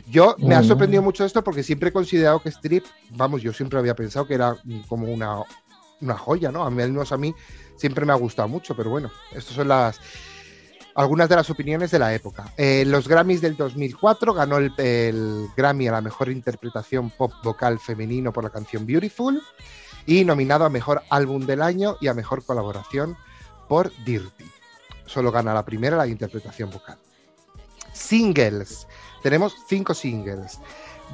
[0.08, 0.68] Yo me ha Mm.
[0.68, 4.36] sorprendido mucho esto porque siempre he considerado que Strip, vamos, yo siempre había pensado que
[4.36, 4.56] era
[4.88, 5.42] como una,
[6.02, 6.64] una joya, ¿no?
[6.64, 7.34] A mí, al menos a mí
[7.76, 10.00] siempre me ha gustado mucho, pero bueno, estas son las...
[10.98, 12.52] algunas de las opiniones de la época.
[12.58, 17.78] Eh, los Grammys del 2004 ganó el, el Grammy a la mejor interpretación pop vocal
[17.78, 19.40] femenino por la canción Beautiful
[20.08, 23.16] y nominado a mejor álbum del año y a mejor colaboración
[23.70, 24.46] por Dirty.
[25.06, 26.98] Solo gana la primera, la interpretación vocal.
[27.94, 28.88] Singles.
[29.22, 30.60] Tenemos cinco singles.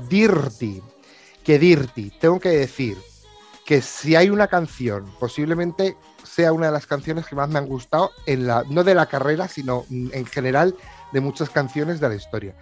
[0.08, 0.82] Dirty.
[1.44, 2.98] Que Dirty, tengo que decir
[3.66, 7.68] que si hay una canción, posiblemente sea una de las canciones que más me han
[7.68, 10.76] gustado, en la, no de la carrera, sino en general
[11.12, 12.56] de muchas canciones de la historia.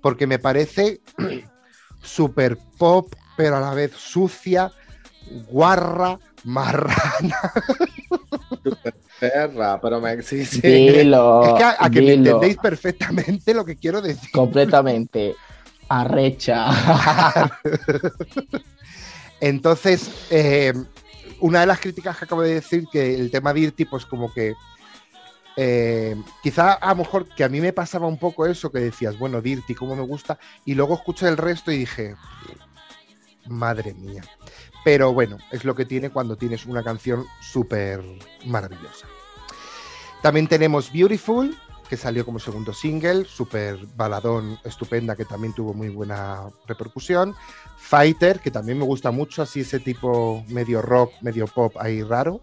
[0.00, 1.00] Porque me parece
[2.02, 4.72] super pop, pero a la vez sucia,
[5.50, 7.52] guarra, marrana.
[9.18, 10.60] Perra, pero me sí, sí.
[10.60, 14.30] Dilo, es que a, a que me entendéis perfectamente lo que quiero decir.
[14.30, 15.34] completamente
[15.88, 16.68] arrecha.
[19.40, 20.72] Entonces, eh,
[21.40, 24.54] una de las críticas que acabo de decir, que el tema Dirty, pues como que
[25.56, 29.18] eh, quizá a lo mejor que a mí me pasaba un poco eso, que decías,
[29.18, 32.14] bueno, Dirty, cómo me gusta, y luego escuché el resto y dije,
[33.46, 34.22] madre mía.
[34.84, 38.02] Pero bueno, es lo que tiene cuando tienes una canción súper
[38.44, 39.06] maravillosa.
[40.22, 45.88] También tenemos Beautiful, que salió como segundo single, súper baladón, estupenda, que también tuvo muy
[45.88, 47.34] buena repercusión.
[47.78, 52.40] Fighter, que también me gusta mucho, así ese tipo medio rock, medio pop ahí raro.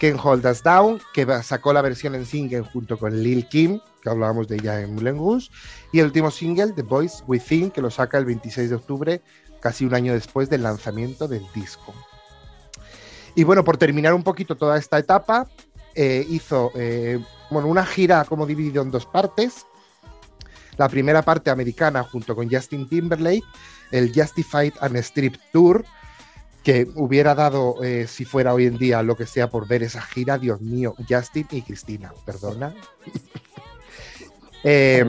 [0.00, 4.10] Can Hold Us Down, que sacó la versión en single junto con Lil Kim, que
[4.10, 5.48] hablábamos de ella en Rouge.
[5.92, 9.22] Y el último single, The Voice Within, que lo saca el 26 de octubre,
[9.60, 11.94] casi un año después del lanzamiento del disco.
[13.34, 15.48] Y bueno, por terminar un poquito toda esta etapa,
[15.94, 17.18] eh, hizo eh,
[17.50, 19.66] bueno, una gira como dividido en dos partes.
[20.76, 23.44] La primera parte americana junto con Justin Timberlake,
[23.92, 25.84] el Justified and Strip Tour,
[26.64, 30.02] que hubiera dado, eh, si fuera hoy en día, lo que sea por ver esa
[30.02, 32.74] gira, Dios mío, Justin y Cristina, perdona.
[34.66, 35.04] Eh,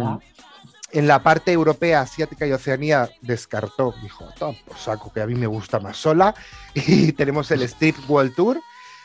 [0.91, 5.33] en la parte europea, asiática y Oceanía descartó, dijo, "Toma por saco, que a mí
[5.35, 6.35] me gusta más sola.
[6.75, 8.59] Y tenemos el Strip World Tour,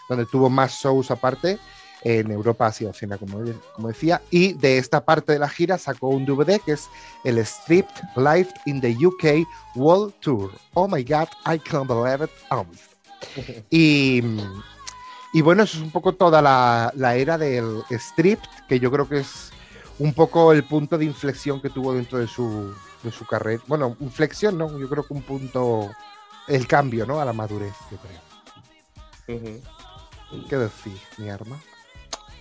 [0.08, 1.60] donde tuvo más shows aparte
[2.02, 3.38] en Europa, Asia y Oceanía, como,
[3.74, 4.22] como decía.
[4.30, 6.88] Y de esta parte de la gira sacó un DVD que es
[7.24, 10.50] el Stripped Live in the UK World Tour.
[10.74, 12.30] Oh my God, I can't believe it.
[13.70, 14.22] Y,
[15.32, 19.08] y bueno, eso es un poco toda la, la era del Stripped, que yo creo
[19.08, 19.50] que es
[19.98, 23.62] un poco el punto de inflexión que tuvo dentro de su, de su carrera.
[23.66, 24.76] Bueno, inflexión, ¿no?
[24.78, 25.90] Yo creo que un punto,
[26.48, 27.20] el cambio, ¿no?
[27.20, 29.38] A la madurez, yo creo.
[29.38, 30.48] Ujú.
[30.48, 31.60] ¿Qué decir, mi arma?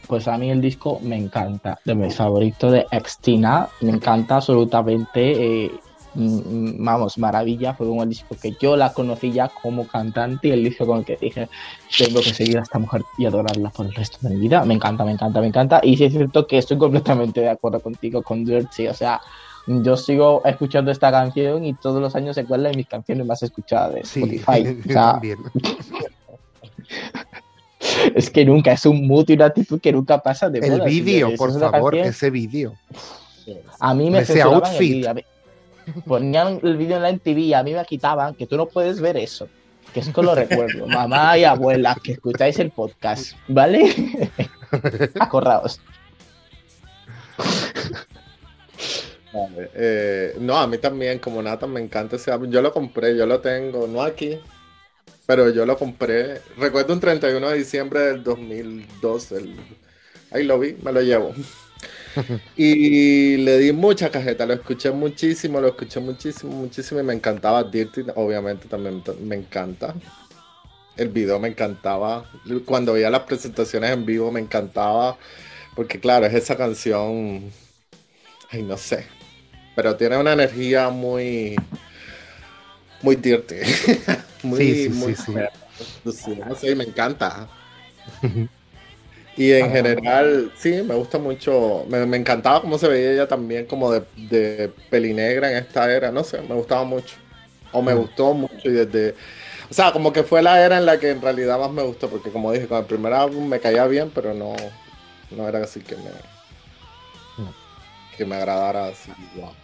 [0.09, 5.65] Pues a mí el disco me encanta, de mis favoritos de Extina, me encanta absolutamente,
[5.65, 5.71] eh,
[6.15, 10.87] vamos, maravilla, fue un disco que yo la conocí ya como cantante y el disco
[10.87, 11.47] con el que dije,
[11.95, 14.73] tengo que seguir a esta mujer y adorarla por el resto de mi vida, me
[14.73, 18.23] encanta, me encanta, me encanta, y sí es cierto que estoy completamente de acuerdo contigo
[18.23, 19.21] con Dirty, o sea,
[19.67, 23.43] yo sigo escuchando esta canción y todos los años se cuela de mis canciones más
[23.43, 25.37] escuchadas de Sí, Spotify, yo o sea, también.
[28.15, 30.85] es que nunca, es un mood y una actitud que nunca pasa de El moda,
[30.85, 32.75] vídeo, por favor, canción- ese vídeo.
[33.79, 35.07] A mí me Ese el outfit.
[35.13, 35.23] mí-
[36.05, 39.01] Ponían el vídeo en la MTV y a mí me quitaban que tú no puedes
[39.01, 39.47] ver eso.
[39.93, 40.85] Que es que lo recuerdo.
[40.87, 43.89] Mamá y abuela, que escucháis el podcast, ¿vale?
[45.19, 45.81] Acordaos.
[49.33, 52.49] Vale, eh, no, a mí también, como Nathan, me encanta ese álbum.
[52.49, 54.39] Yo lo compré, yo lo tengo, no aquí,
[55.29, 56.41] pero yo lo compré.
[56.57, 59.55] Recuerdo un 31 de diciembre del 2002, el...
[60.31, 61.35] ahí lo vi, me lo llevo.
[62.57, 67.63] Y le di mucha cajeta, lo escuché muchísimo, lo escuché muchísimo, muchísimo y me encantaba
[67.63, 69.93] Dirty, obviamente también me encanta.
[70.97, 72.25] El video me encantaba.
[72.65, 75.15] Cuando veía las presentaciones en vivo me encantaba,
[75.75, 77.51] porque claro, es esa canción,
[78.49, 79.05] ay, no sé,
[79.75, 81.55] pero tiene una energía muy,
[83.03, 83.57] muy dirty,
[84.43, 87.49] muy, Sí, sí, muy sí, no sé, me encanta.
[89.35, 91.85] Y en general, sí, me gusta mucho.
[91.87, 96.11] Me, me encantaba cómo se veía ella también, como de, de pelinegra en esta era.
[96.11, 97.17] No sé, me gustaba mucho.
[97.71, 97.95] O me Mm.
[97.95, 98.55] gustó mucho.
[98.69, 99.15] Y desde.
[99.69, 102.09] O sea, como que fue la era en la que en realidad más me gustó.
[102.09, 104.55] Porque, como dije, con el primer álbum me caía bien, pero no,
[105.31, 106.11] no era así que me.
[108.15, 109.11] Que me agradara así.
[109.33, 109.55] Wow.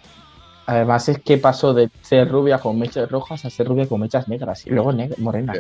[0.67, 4.28] Además es que pasó de ser rubia con mechas rojas a ser rubia con mechas
[4.28, 5.54] negras y luego negra, morena.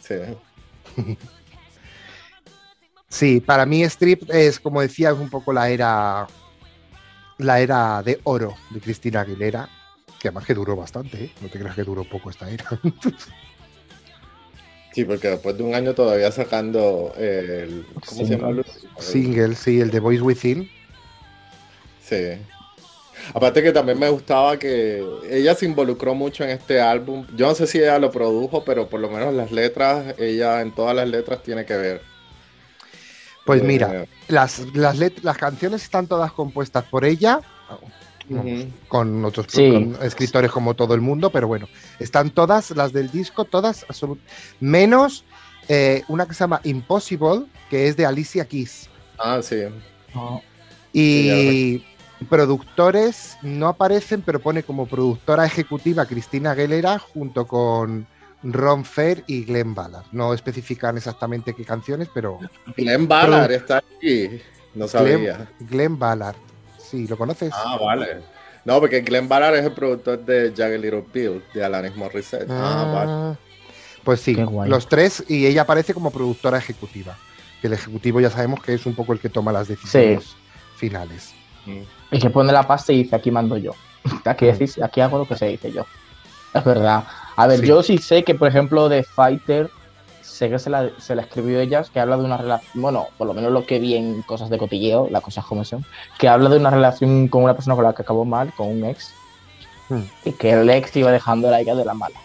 [0.00, 0.16] Sí.
[3.12, 6.28] Sí, para mí Strip es, como decía, es un poco la era
[7.38, 9.68] la era de oro de Cristina Aguilera,
[10.20, 11.32] que además que duró bastante, ¿eh?
[11.40, 12.64] no te creas que duró poco esta era.
[14.92, 17.86] Sí, porque después de un año todavía sacando el.
[18.08, 18.60] ¿Cómo se llama?
[18.98, 20.68] Single, sí, el de Voice Within.
[22.02, 22.32] Sí.
[23.34, 27.26] Aparte que también me gustaba que ella se involucró mucho en este álbum.
[27.36, 30.72] Yo no sé si ella lo produjo, pero por lo menos las letras, ella en
[30.74, 32.02] todas las letras tiene que ver.
[33.46, 37.40] Pues Eh, mira, las, las, let- las canciones están todas compuestas por ella,
[38.88, 39.68] con otros Sí.
[39.70, 44.20] con escritores como todo el mundo, pero bueno, están todas las del disco, todas absolut-
[44.60, 45.24] menos
[45.68, 48.88] eh, una que se llama Impossible, que es de Alicia Keys.
[49.18, 49.56] Ah, sí.
[50.92, 51.84] Y
[52.28, 58.06] productores no aparecen, pero pone como productora ejecutiva Cristina Aguilera junto con
[58.42, 60.04] Ron Fair y Glenn Ballard.
[60.12, 62.38] No especifican exactamente qué canciones, pero
[62.76, 64.40] Glenn Ballard está aquí.
[64.74, 65.16] No sabía.
[65.58, 66.36] Glenn, Glenn Ballard.
[66.78, 67.52] Sí, ¿lo conoces?
[67.54, 68.18] Ah, vale.
[68.64, 72.50] No, porque Glenn Ballard es el productor de Jagged Little Pill, de Alanis Morissette.
[72.50, 73.10] Ah, vale.
[73.12, 73.36] Ah,
[74.04, 74.34] Pues sí,
[74.66, 77.16] los tres y ella aparece como productora ejecutiva.
[77.60, 80.34] Que el ejecutivo ya sabemos que es un poco el que toma las decisiones
[80.76, 81.32] finales.
[81.66, 81.82] Mm.
[82.10, 83.72] El que pone la pasta y dice aquí mando yo.
[84.24, 85.84] Aquí, decís, aquí hago lo que se dice yo.
[86.54, 87.04] Es verdad.
[87.36, 87.66] A ver, Sí.
[87.66, 89.70] yo sí sé que, por ejemplo, de Fighter,
[90.22, 93.26] sé que se la, se la escribió ella, que habla de una relación, bueno, por
[93.26, 95.84] lo menos lo que vi en cosas de cotilleo, las cosas como son,
[96.18, 98.84] que habla de una relación con una persona con la que acabó mal, con un
[98.84, 99.12] ex,
[99.88, 100.02] Hmm.
[100.24, 102.16] y que el ex iba dejando a ella de la mala.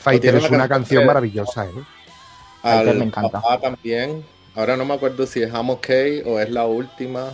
[0.00, 1.70] Fighter es una canción maravillosa, ¿eh?
[2.62, 3.40] Fighter Al me encanta.
[3.40, 4.24] papá también.
[4.54, 7.30] Ahora no me acuerdo si es I'm Okay o es la última,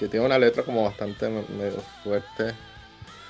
[0.00, 2.54] que tiene una letra como bastante me- medio fuerte.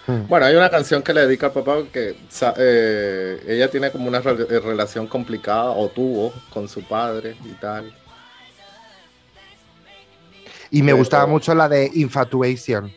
[0.06, 0.28] Hmm.
[0.28, 2.16] Bueno, hay una canción que le dedica al papá que
[2.56, 7.48] eh, ella tiene como una re- eh, relación complicada o tuvo con su padre y
[7.54, 7.92] tal.
[10.70, 12.92] Y me Pero- gustaba mucho la de Infatuation.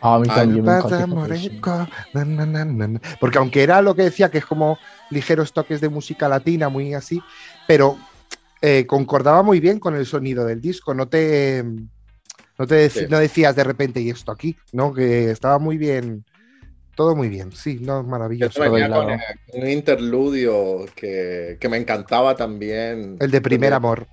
[0.00, 1.06] A mí Ah, también me encanta.
[3.20, 4.78] Porque aunque era lo que decía, que es como
[5.10, 7.20] ligeros toques de música latina, muy así,
[7.68, 7.98] pero
[8.62, 10.94] eh, concordaba muy bien con el sonido del disco.
[10.94, 11.62] No te,
[12.60, 13.06] no te dec- Sí.
[13.08, 14.92] no decías de repente, y esto aquí, ¿no?
[14.92, 16.26] Que estaba muy bien,
[16.94, 17.52] todo muy bien.
[17.52, 18.60] Sí, no, maravilloso.
[18.60, 19.18] Venía con eh,
[19.54, 23.16] un interludio que, que me encantaba también.
[23.18, 24.06] El de primer amor.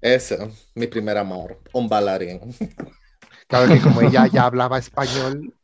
[0.00, 2.40] Ese, mi primer amor, un bailarín.
[3.46, 5.54] Claro que como ella ya hablaba español,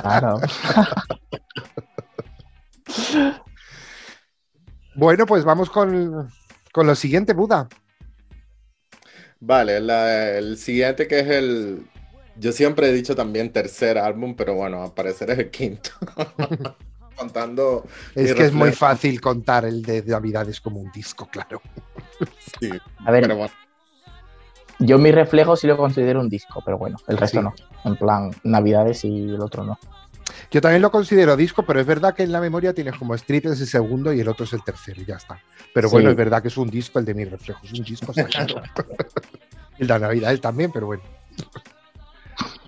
[0.00, 0.40] Claro.
[4.94, 6.30] Bueno, pues vamos con,
[6.72, 7.68] con lo siguiente, Buda.
[9.40, 11.86] Vale, la- el siguiente que es el,
[12.36, 15.90] yo siempre he dicho también tercer álbum, pero bueno, al parecer es el quinto.
[17.16, 21.60] Contando, Es que es muy fácil contar el de Navidades como un disco, claro.
[22.60, 22.70] sí,
[23.04, 23.52] A ver, pero bueno,
[24.78, 27.44] yo mi reflejo sí lo considero un disco, pero bueno, el resto Sí.
[27.44, 27.54] no.
[27.84, 29.78] En plan, Navidades y el otro no.
[30.50, 33.46] Yo también lo considero disco, pero es verdad que en la memoria tienes como Street
[33.46, 35.40] es el segundo y el otro es el tercero y ya está.
[35.74, 36.12] Pero bueno, Sí.
[36.12, 38.12] es verdad que es un disco el de mi reflejo, es un disco,
[39.78, 41.02] el de Navidad también, pero bueno.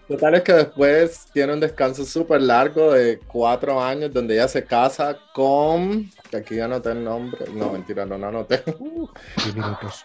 [0.09, 4.65] total es que después tiene un descanso súper largo de cuatro años donde ella se
[4.65, 8.63] casa con, que aquí ya anoté el nombre, no, mentira, no, no anoté.
[9.45, 10.05] 10 minutos.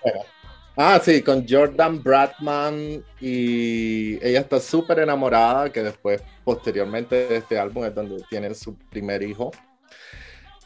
[0.78, 7.58] Ah, sí, con Jordan Bradman y ella está súper enamorada, que después, posteriormente de este
[7.58, 9.52] álbum es donde tienen su primer hijo.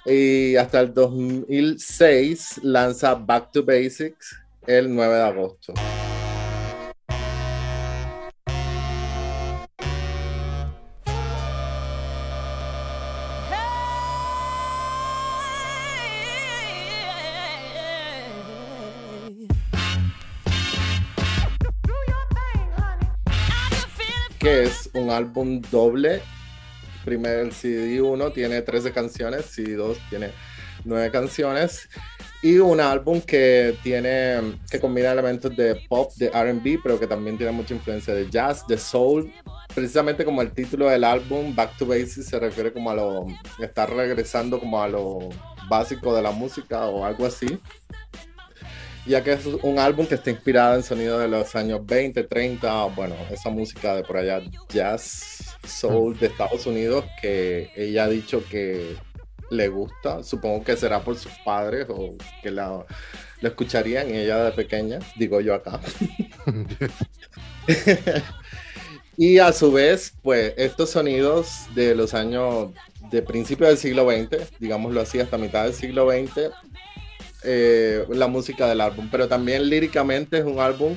[0.06, 5.74] Y hasta el 2006 lanza Back to Basics el 9 de agosto.
[25.10, 26.22] Un álbum doble.
[27.04, 30.32] Primer el CD 1 tiene 13 canciones, CD 2 tiene
[30.86, 31.89] 9 canciones.
[32.41, 37.38] Y un álbum que tiene, que combina elementos de pop, de RB, pero que también
[37.38, 39.32] tiene mucha influencia de jazz, de soul.
[39.74, 43.26] Precisamente como el título del álbum, Back to Basics, se refiere como a lo,
[43.60, 45.30] estar regresando como a lo
[45.69, 47.60] básico de la música o algo así
[49.05, 52.85] ya que es un álbum que está inspirado en sonidos de los años 20, 30,
[52.95, 58.43] bueno, esa música de por allá, jazz, soul de Estados Unidos, que ella ha dicho
[58.50, 58.95] que
[59.50, 62.85] le gusta, supongo que será por sus padres o que la,
[63.41, 65.79] la escucharían ella de pequeña, digo yo acá.
[69.17, 72.71] y a su vez, pues estos sonidos de los años
[73.12, 76.52] de principio del siglo XX, digámoslo así, hasta mitad del siglo XX,
[77.44, 80.96] eh, la música del álbum, pero también líricamente es un álbum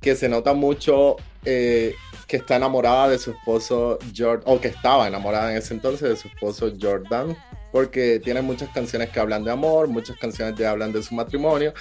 [0.00, 1.94] que se nota mucho eh,
[2.26, 6.16] que está enamorada de su esposo Jordan, o que estaba enamorada en ese entonces de
[6.16, 7.36] su esposo Jordan,
[7.72, 11.72] porque tiene muchas canciones que hablan de amor, muchas canciones que hablan de su matrimonio,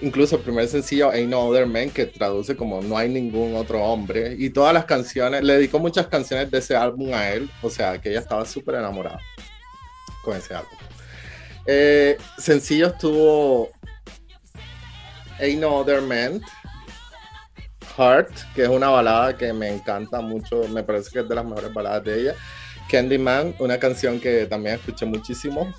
[0.00, 3.82] incluso el primer sencillo Ain't No Other Man, que traduce como No hay ningún otro
[3.82, 4.36] hombre.
[4.38, 8.00] Y todas las canciones, le dedicó muchas canciones de ese álbum a él, o sea,
[8.00, 9.20] que ella estaba súper enamorada
[10.22, 10.78] con ese álbum.
[11.66, 13.68] Eh, sencillos tuvo
[15.38, 16.40] Ain't No Other Man,
[17.96, 21.44] Heart, que es una balada que me encanta mucho, me parece que es de las
[21.44, 22.34] mejores baladas de ella.
[22.90, 25.72] Candyman, una canción que también escuché muchísimo.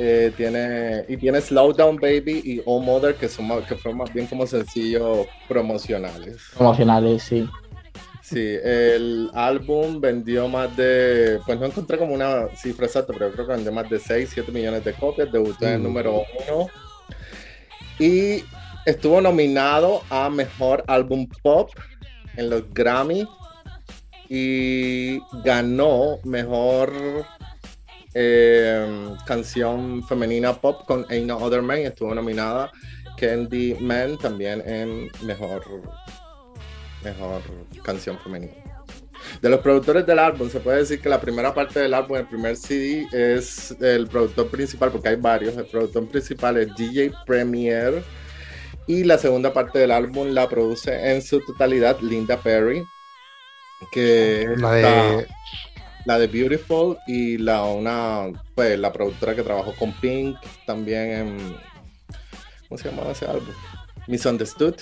[0.00, 4.12] Eh, tiene, y tiene Slow Down Baby y Oh Mother, que, son, que fueron más
[4.12, 6.36] bien como sencillos promocionales.
[6.54, 7.48] Promocionales, sí.
[8.30, 13.46] Sí, el álbum vendió más de, pues no encontré como una cifra exacta, pero creo
[13.46, 15.82] que vendió más de 6, 7 millones de copias, debutó en el Mm.
[15.84, 16.66] número 1
[17.98, 18.44] y
[18.84, 21.70] estuvo nominado a Mejor Álbum Pop
[22.36, 23.26] en los Grammy
[24.28, 26.92] y ganó Mejor
[28.14, 32.70] eh, Canción Femenina Pop con Ain't No Other Man, estuvo nominada
[33.16, 35.62] Candy Man también en Mejor
[37.02, 37.42] mejor
[37.82, 38.52] canción femenina.
[39.40, 42.26] De los productores del álbum, se puede decir que la primera parte del álbum, el
[42.26, 45.56] primer CD, es el productor principal, porque hay varios.
[45.56, 48.02] El productor principal es DJ Premier.
[48.86, 52.82] Y la segunda parte del álbum la produce en su totalidad Linda Perry,
[53.92, 55.26] que es La de.
[56.06, 61.56] la de Beautiful y la, una, pues, la productora que trabajó con Pink también en.
[62.68, 63.52] ¿Cómo se llamaba ese álbum?
[64.06, 64.76] Misunderstood.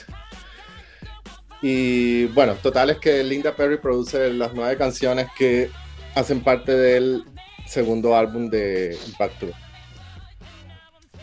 [1.69, 5.69] Y bueno, total es que Linda Perry produce las nueve canciones que
[6.14, 7.25] hacen parte del
[7.67, 9.49] segundo álbum de Back to.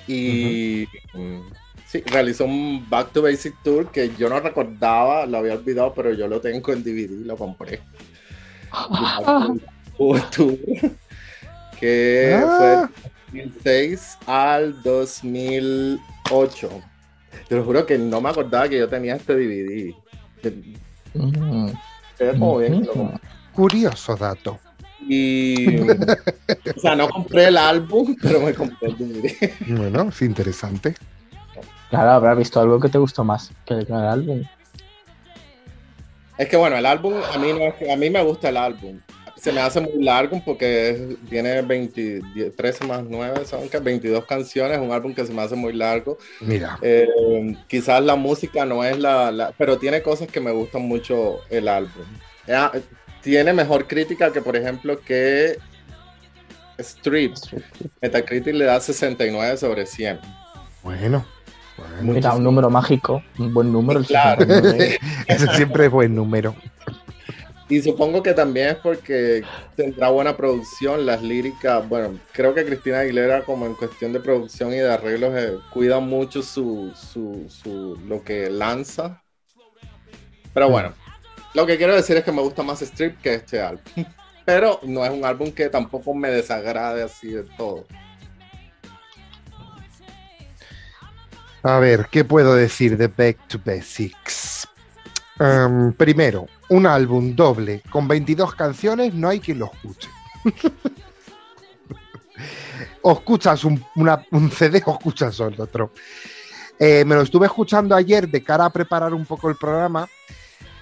[0.05, 1.39] Y mm,
[1.87, 6.11] sí, realizó un Back to Basic Tour que yo no recordaba, lo había olvidado, pero
[6.11, 7.79] yo lo tengo en DVD, lo compré.
[9.97, 10.57] Tour,
[11.79, 12.89] que Ah.
[13.31, 16.69] fue del 2006 al 2008.
[17.47, 20.02] Te lo juro que no me acordaba que yo tenía este DVD.
[21.13, 21.69] Mm.
[22.19, 23.11] Lo.
[23.53, 24.59] Curioso dato.
[25.07, 25.79] Y.
[25.79, 29.77] o sea, no compré el álbum, pero me compré el DVD.
[29.77, 30.95] Bueno, es interesante.
[31.89, 34.43] Claro, habrás visto algo que te gustó más que el álbum.
[36.37, 38.57] Es que bueno, el álbum, a mí, no, es que- a mí me gusta el
[38.57, 38.99] álbum.
[39.43, 43.77] Se me hace muy largo porque es- tiene 20, 10, 13 más 9, son que
[43.77, 46.17] 22 canciones, un álbum que se me hace muy largo.
[46.39, 47.07] Mira, Eh,
[47.67, 51.67] quizás la música no es la, la- Pero tiene cosas que me gustan mucho el
[51.67, 52.05] álbum.
[52.47, 52.71] Ya,
[53.21, 55.57] tiene mejor crítica que, por ejemplo, que
[56.77, 57.33] Street.
[58.01, 60.19] Metacritic le da 69 sobre 100.
[60.83, 61.25] bueno.
[61.77, 62.13] bueno.
[62.13, 63.99] Mira, un número mágico, un buen número.
[63.99, 64.45] el Claro.
[64.45, 64.97] 69.
[65.27, 66.55] Ese siempre es buen número.
[67.69, 72.99] Y supongo que también es porque tendrá buena producción, las líricas, bueno, creo que Cristina
[72.99, 77.97] Aguilera como en cuestión de producción y de arreglos eh, cuida mucho su, su, su-
[78.07, 79.23] lo que lanza.
[80.53, 80.93] Pero bueno,
[81.53, 83.81] lo que quiero decir es que me gusta más Strip que este álbum.
[84.45, 87.85] Pero no es un álbum que tampoco me desagrade así de todo.
[91.63, 94.67] A ver, ¿qué puedo decir de Back to Basics?
[95.97, 100.09] Primero, un álbum doble con 22 canciones, no hay quien lo escuche.
[103.03, 105.91] o escuchas un, una- un CD o escuchas otro.
[106.79, 110.07] Eh, me lo estuve escuchando ayer de cara a preparar un poco el programa.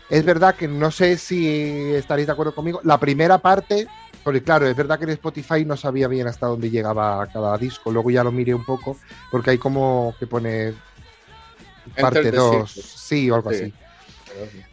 [0.10, 2.80] Es verdad que no sé si estaréis de acuerdo conmigo.
[2.84, 3.88] La primera parte,
[4.24, 7.92] porque claro, es verdad que en Spotify no sabía bien hasta dónde llegaba cada disco.
[7.92, 8.98] Luego ya lo miré un poco,
[9.30, 10.74] porque hay como que pone
[12.00, 12.92] parte Enter the 2, Circus.
[12.92, 13.56] sí, o algo Sí.
[13.64, 13.74] así.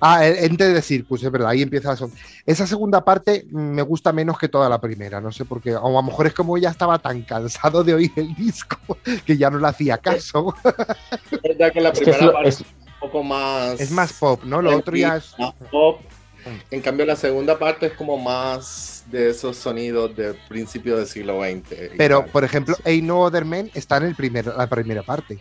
[0.00, 2.10] Ah, el- Enter the Circus, es verdad, ahí empieza eso.
[2.46, 5.74] Esa segunda parte mm, me gusta menos que toda la primera, no sé por qué.
[5.74, 8.76] O a lo mejor es como ya estaba tan cansado de oír el disco
[9.26, 10.54] que ya no le hacía caso.
[11.30, 13.80] Es verdad que la Es que es primera lo- parte es- es un poco más...
[13.80, 14.60] Es más pop, ¿no?
[14.62, 15.34] Lo otro ya es.
[15.38, 16.00] más pop.
[16.70, 21.40] En cambio, la segunda parte es como más de esos sonidos del principio del siglo
[21.42, 21.90] XX.
[21.98, 22.30] Pero, tal.
[22.30, 25.38] por ejemplo, Ain't No Other Man está en el primer, la primera parte.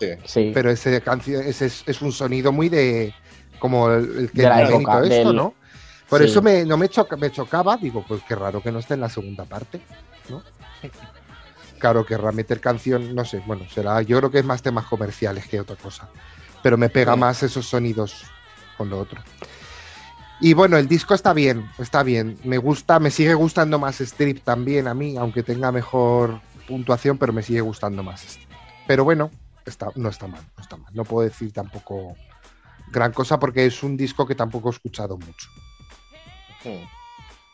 [0.00, 0.08] Sí.
[0.24, 0.50] sí.
[0.52, 3.14] Pero ese canción, ese es, es un sonido muy de.
[3.60, 5.54] Como el, el que De la época, esto, del- ¿no?
[6.08, 6.24] Por sí.
[6.26, 9.00] eso me, no me, choca, me chocaba, digo, pues qué raro que no esté en
[9.00, 9.80] la segunda parte,
[10.28, 10.42] ¿no?
[11.78, 15.46] Claro, querrá meter canción, no sé, bueno, será, yo creo que es más temas comerciales
[15.46, 16.08] que otra cosa.
[16.62, 17.20] Pero me pega Sí.
[17.20, 18.24] más esos sonidos
[18.76, 19.22] con lo otro.
[20.40, 22.38] Y bueno, el disco está bien, está bien.
[22.44, 27.32] Me gusta, me sigue gustando más Strip también a mí, aunque tenga mejor puntuación, pero
[27.32, 28.48] me sigue gustando más Strip.
[28.86, 29.30] Pero bueno,
[29.64, 30.92] está, no está mal, no está mal.
[30.94, 32.16] No puedo decir tampoco
[32.90, 35.48] gran cosa porque es un disco que tampoco he escuchado mucho.
[36.64, 36.84] Hmm.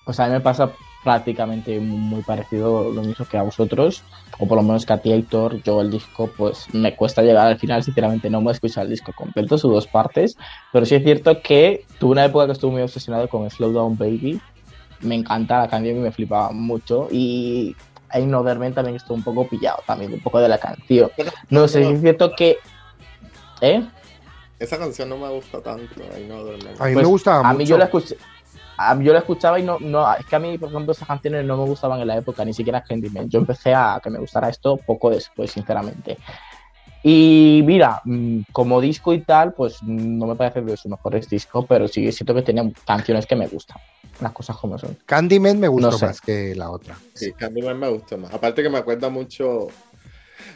[0.04, 0.72] Pues a mí me pasa
[1.02, 4.02] prácticamente muy parecido lo mismo que a vosotros,
[4.38, 7.46] o por lo menos que a ti, Héctor, yo el disco pues me cuesta llegar
[7.46, 10.36] al final, sinceramente no me he escuchado el disco completo, sus dos partes,
[10.72, 13.96] pero sí es cierto que tuve una época que estuve muy obsesionado con Slow Down
[13.96, 14.40] Baby,
[15.00, 17.76] me encanta la canción y me flipaba mucho, y
[18.10, 21.10] Ain't No también estuvo un poco pillado, también un poco de la canción.
[21.50, 22.56] No sé, sí es cierto que...
[23.60, 23.86] ¿Eh?
[24.58, 26.02] Esa canción no me gusta tanto.
[26.14, 26.36] Ay, no.
[26.38, 27.58] A mí Pues, me gustaba a mucho.
[27.58, 28.16] mí yo la escuché.
[28.78, 31.06] a mí yo la escuchaba y no, no, es que a mí, por ejemplo, esas
[31.08, 33.28] canciones no me gustaban en la época, ni siquiera Candyman.
[33.28, 36.16] Yo empecé a que me gustara esto poco después, sinceramente.
[37.02, 41.64] Y mira, mm, como disco y tal, pues no me parece de sus mejores discos,
[41.68, 43.76] pero sí siento que tiene canciones que me gustan.
[44.20, 44.96] Las cosas como son.
[45.06, 46.06] Candyman me gustó No sé.
[46.06, 46.96] más que la otra.
[47.14, 48.32] Sí, Candyman me gusta más.
[48.34, 49.68] Aparte que me acuerda mucho.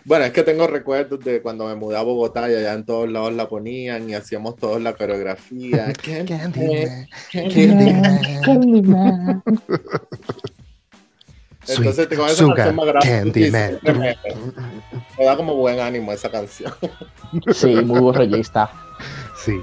[0.05, 3.11] Bueno, es que tengo recuerdos de cuando me mudé a Bogotá y allá en todos
[3.11, 5.93] lados la ponían y hacíamos toda la coreografía.
[6.03, 8.21] Candyman, Candyman.
[8.45, 9.43] Candyman.
[11.69, 13.73] Entonces con esa Sugar canción agrada Candyman.
[13.75, 14.01] muchísimo.
[14.01, 14.17] Me-
[15.19, 16.73] Me da como buen ánimo esa canción.
[17.55, 18.71] Sí, muy borrollista.
[19.45, 19.61] Sí.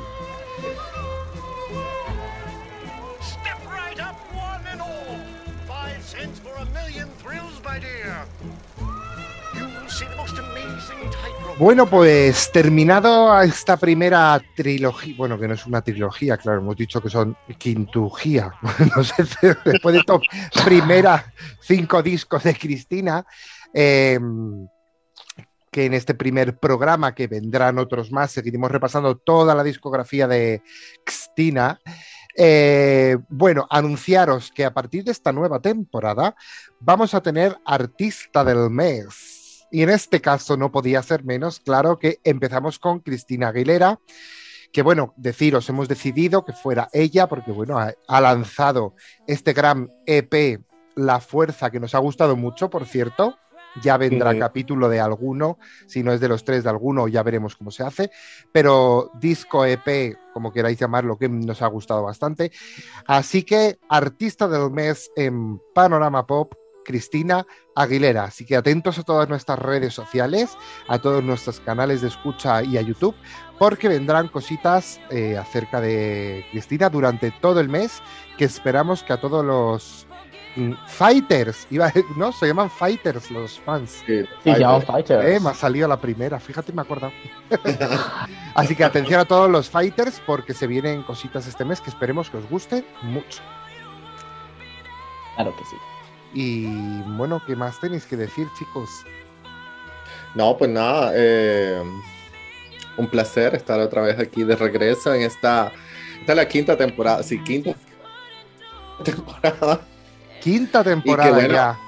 [11.60, 17.02] Bueno, pues terminado esta primera trilogía, bueno, que no es una trilogía, claro, hemos dicho
[17.02, 18.52] que son quintugía,
[18.96, 19.24] no sé,
[19.66, 20.22] después de estos
[20.64, 23.26] primera cinco discos de Cristina,
[23.74, 24.20] eh,
[25.72, 30.62] que en este primer programa, que vendrán otros más, seguiremos repasando toda la discografía de
[31.04, 31.80] Cristina.
[32.36, 36.36] Eh, bueno, anunciaros que a partir de esta nueva temporada
[36.80, 39.47] vamos a tener artista del mes.
[39.72, 44.00] Y en este caso no podía ser menos, claro que empezamos con Cristina Aguilera,
[44.72, 48.96] que bueno, deciros, hemos decidido que fuera ella, porque bueno, ha, ha lanzado
[49.26, 50.62] este gran EP,
[50.96, 53.38] La Fuerza, que nos ha gustado mucho, por cierto.
[53.82, 57.56] Ya vendrá capítulo de alguno, si no es de los tres de alguno, ya veremos
[57.56, 58.10] cómo se hace.
[58.52, 62.52] Pero disco EP, como queráis llamarlo, que nos ha gustado bastante.
[63.06, 66.54] Así que artista del mes en Panorama Pop,
[66.88, 68.24] Cristina Aguilera.
[68.24, 70.58] Así que atentos a todas nuestras redes sociales,
[70.88, 73.16] a todos nuestros canales de escucha y a YouTube,
[73.60, 78.02] porque vendrán cositas eh, acerca de Cristina durante todo el mes,
[78.38, 80.08] que esperamos que a todos los
[80.56, 82.32] mm, fighters, iba a- ¿no?
[82.32, 84.02] Se llaman fighters los fans.
[84.08, 85.26] Sí, Sí, llaman Fighters.
[85.26, 87.12] Eh, me ha salido la primera, fíjate, me acordado.
[88.56, 92.30] Así que atención a todos los fighters porque se vienen cositas este mes que esperemos
[92.30, 93.42] que os guste mucho.
[95.36, 95.76] Claro que sí.
[96.34, 96.66] Y
[97.18, 98.90] bueno, ¿qué más tenéis que decir, chicos?
[100.36, 101.82] No, pues nada, eh,
[102.98, 105.72] un placer estar otra vez aquí de regreso en esta,
[106.20, 107.74] esta es la quinta temporada, sí, quinta
[109.04, 109.82] temporada.
[110.42, 111.80] Quinta temporada bueno, ya.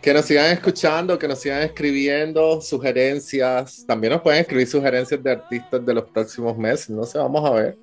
[0.00, 3.84] Que nos sigan escuchando, que nos sigan escribiendo sugerencias.
[3.88, 7.50] También nos pueden escribir sugerencias de artistas de los próximos meses, no sé, vamos a
[7.50, 7.76] ver.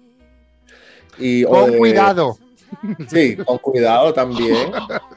[1.18, 2.38] Y, o Con de- cuidado.
[3.08, 4.72] Sí, con cuidado también.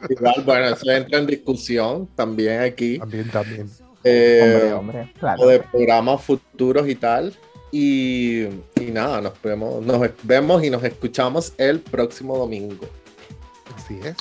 [0.09, 2.99] Igual, bueno, eso entra en discusión también aquí.
[2.99, 3.71] También, también.
[4.05, 5.13] Eh, Hombre, hombre.
[5.19, 5.43] Claro.
[5.43, 7.35] o de programas futuros y tal.
[7.73, 8.45] Y,
[8.81, 12.87] y nada, nos vemos, nos vemos y nos escuchamos el próximo domingo.
[13.75, 14.17] Así es.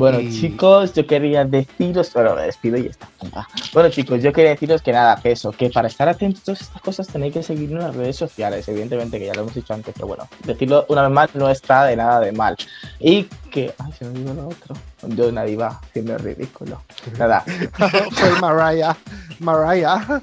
[0.00, 3.06] Bueno, Y- chicos, yo quería deciros, bueno, me despido y ya está.
[3.34, 3.46] Ah.
[3.74, 6.60] Bueno, chicos, yo quería deciros que nada, que eso, que para estar atentos a todas
[6.62, 9.74] estas cosas tenéis que seguirnos en las redes sociales, evidentemente, que ya lo hemos dicho
[9.74, 12.56] antes, pero bueno, decirlo una vez más no está de nada de mal.
[12.98, 14.74] Y que, ay, se me olvidó lo otro.
[15.02, 16.80] Yo nadie va haciendo el ridículo.
[17.18, 17.44] Nada.
[18.12, 18.96] Fue Mariah.
[19.38, 20.00] Mariah.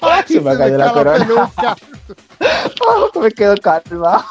[0.00, 1.50] Ay, se me ha caído la corona.
[2.86, 4.24] Oh, me quedo calma.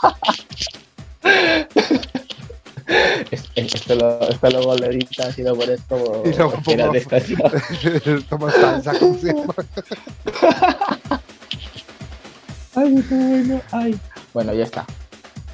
[3.32, 6.32] Es- es- Esto lo, esto lo editas y lo pones como Y
[6.76, 7.42] de estación.
[8.30, 8.92] Toma salsa.
[12.76, 13.62] Ay, qué bueno.
[13.72, 14.00] Ay.
[14.34, 14.86] Bueno, ya está.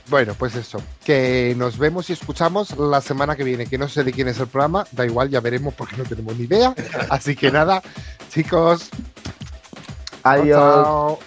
[0.09, 0.81] Bueno, pues eso.
[1.03, 3.65] Que nos vemos y escuchamos la semana que viene.
[3.65, 4.85] Que no sé de quién es el programa.
[4.91, 6.73] Da igual, ya veremos porque no tenemos ni idea.
[7.09, 7.81] Así que nada,
[8.31, 8.89] chicos.
[10.23, 10.57] Adiós.
[10.85, 11.19] chao.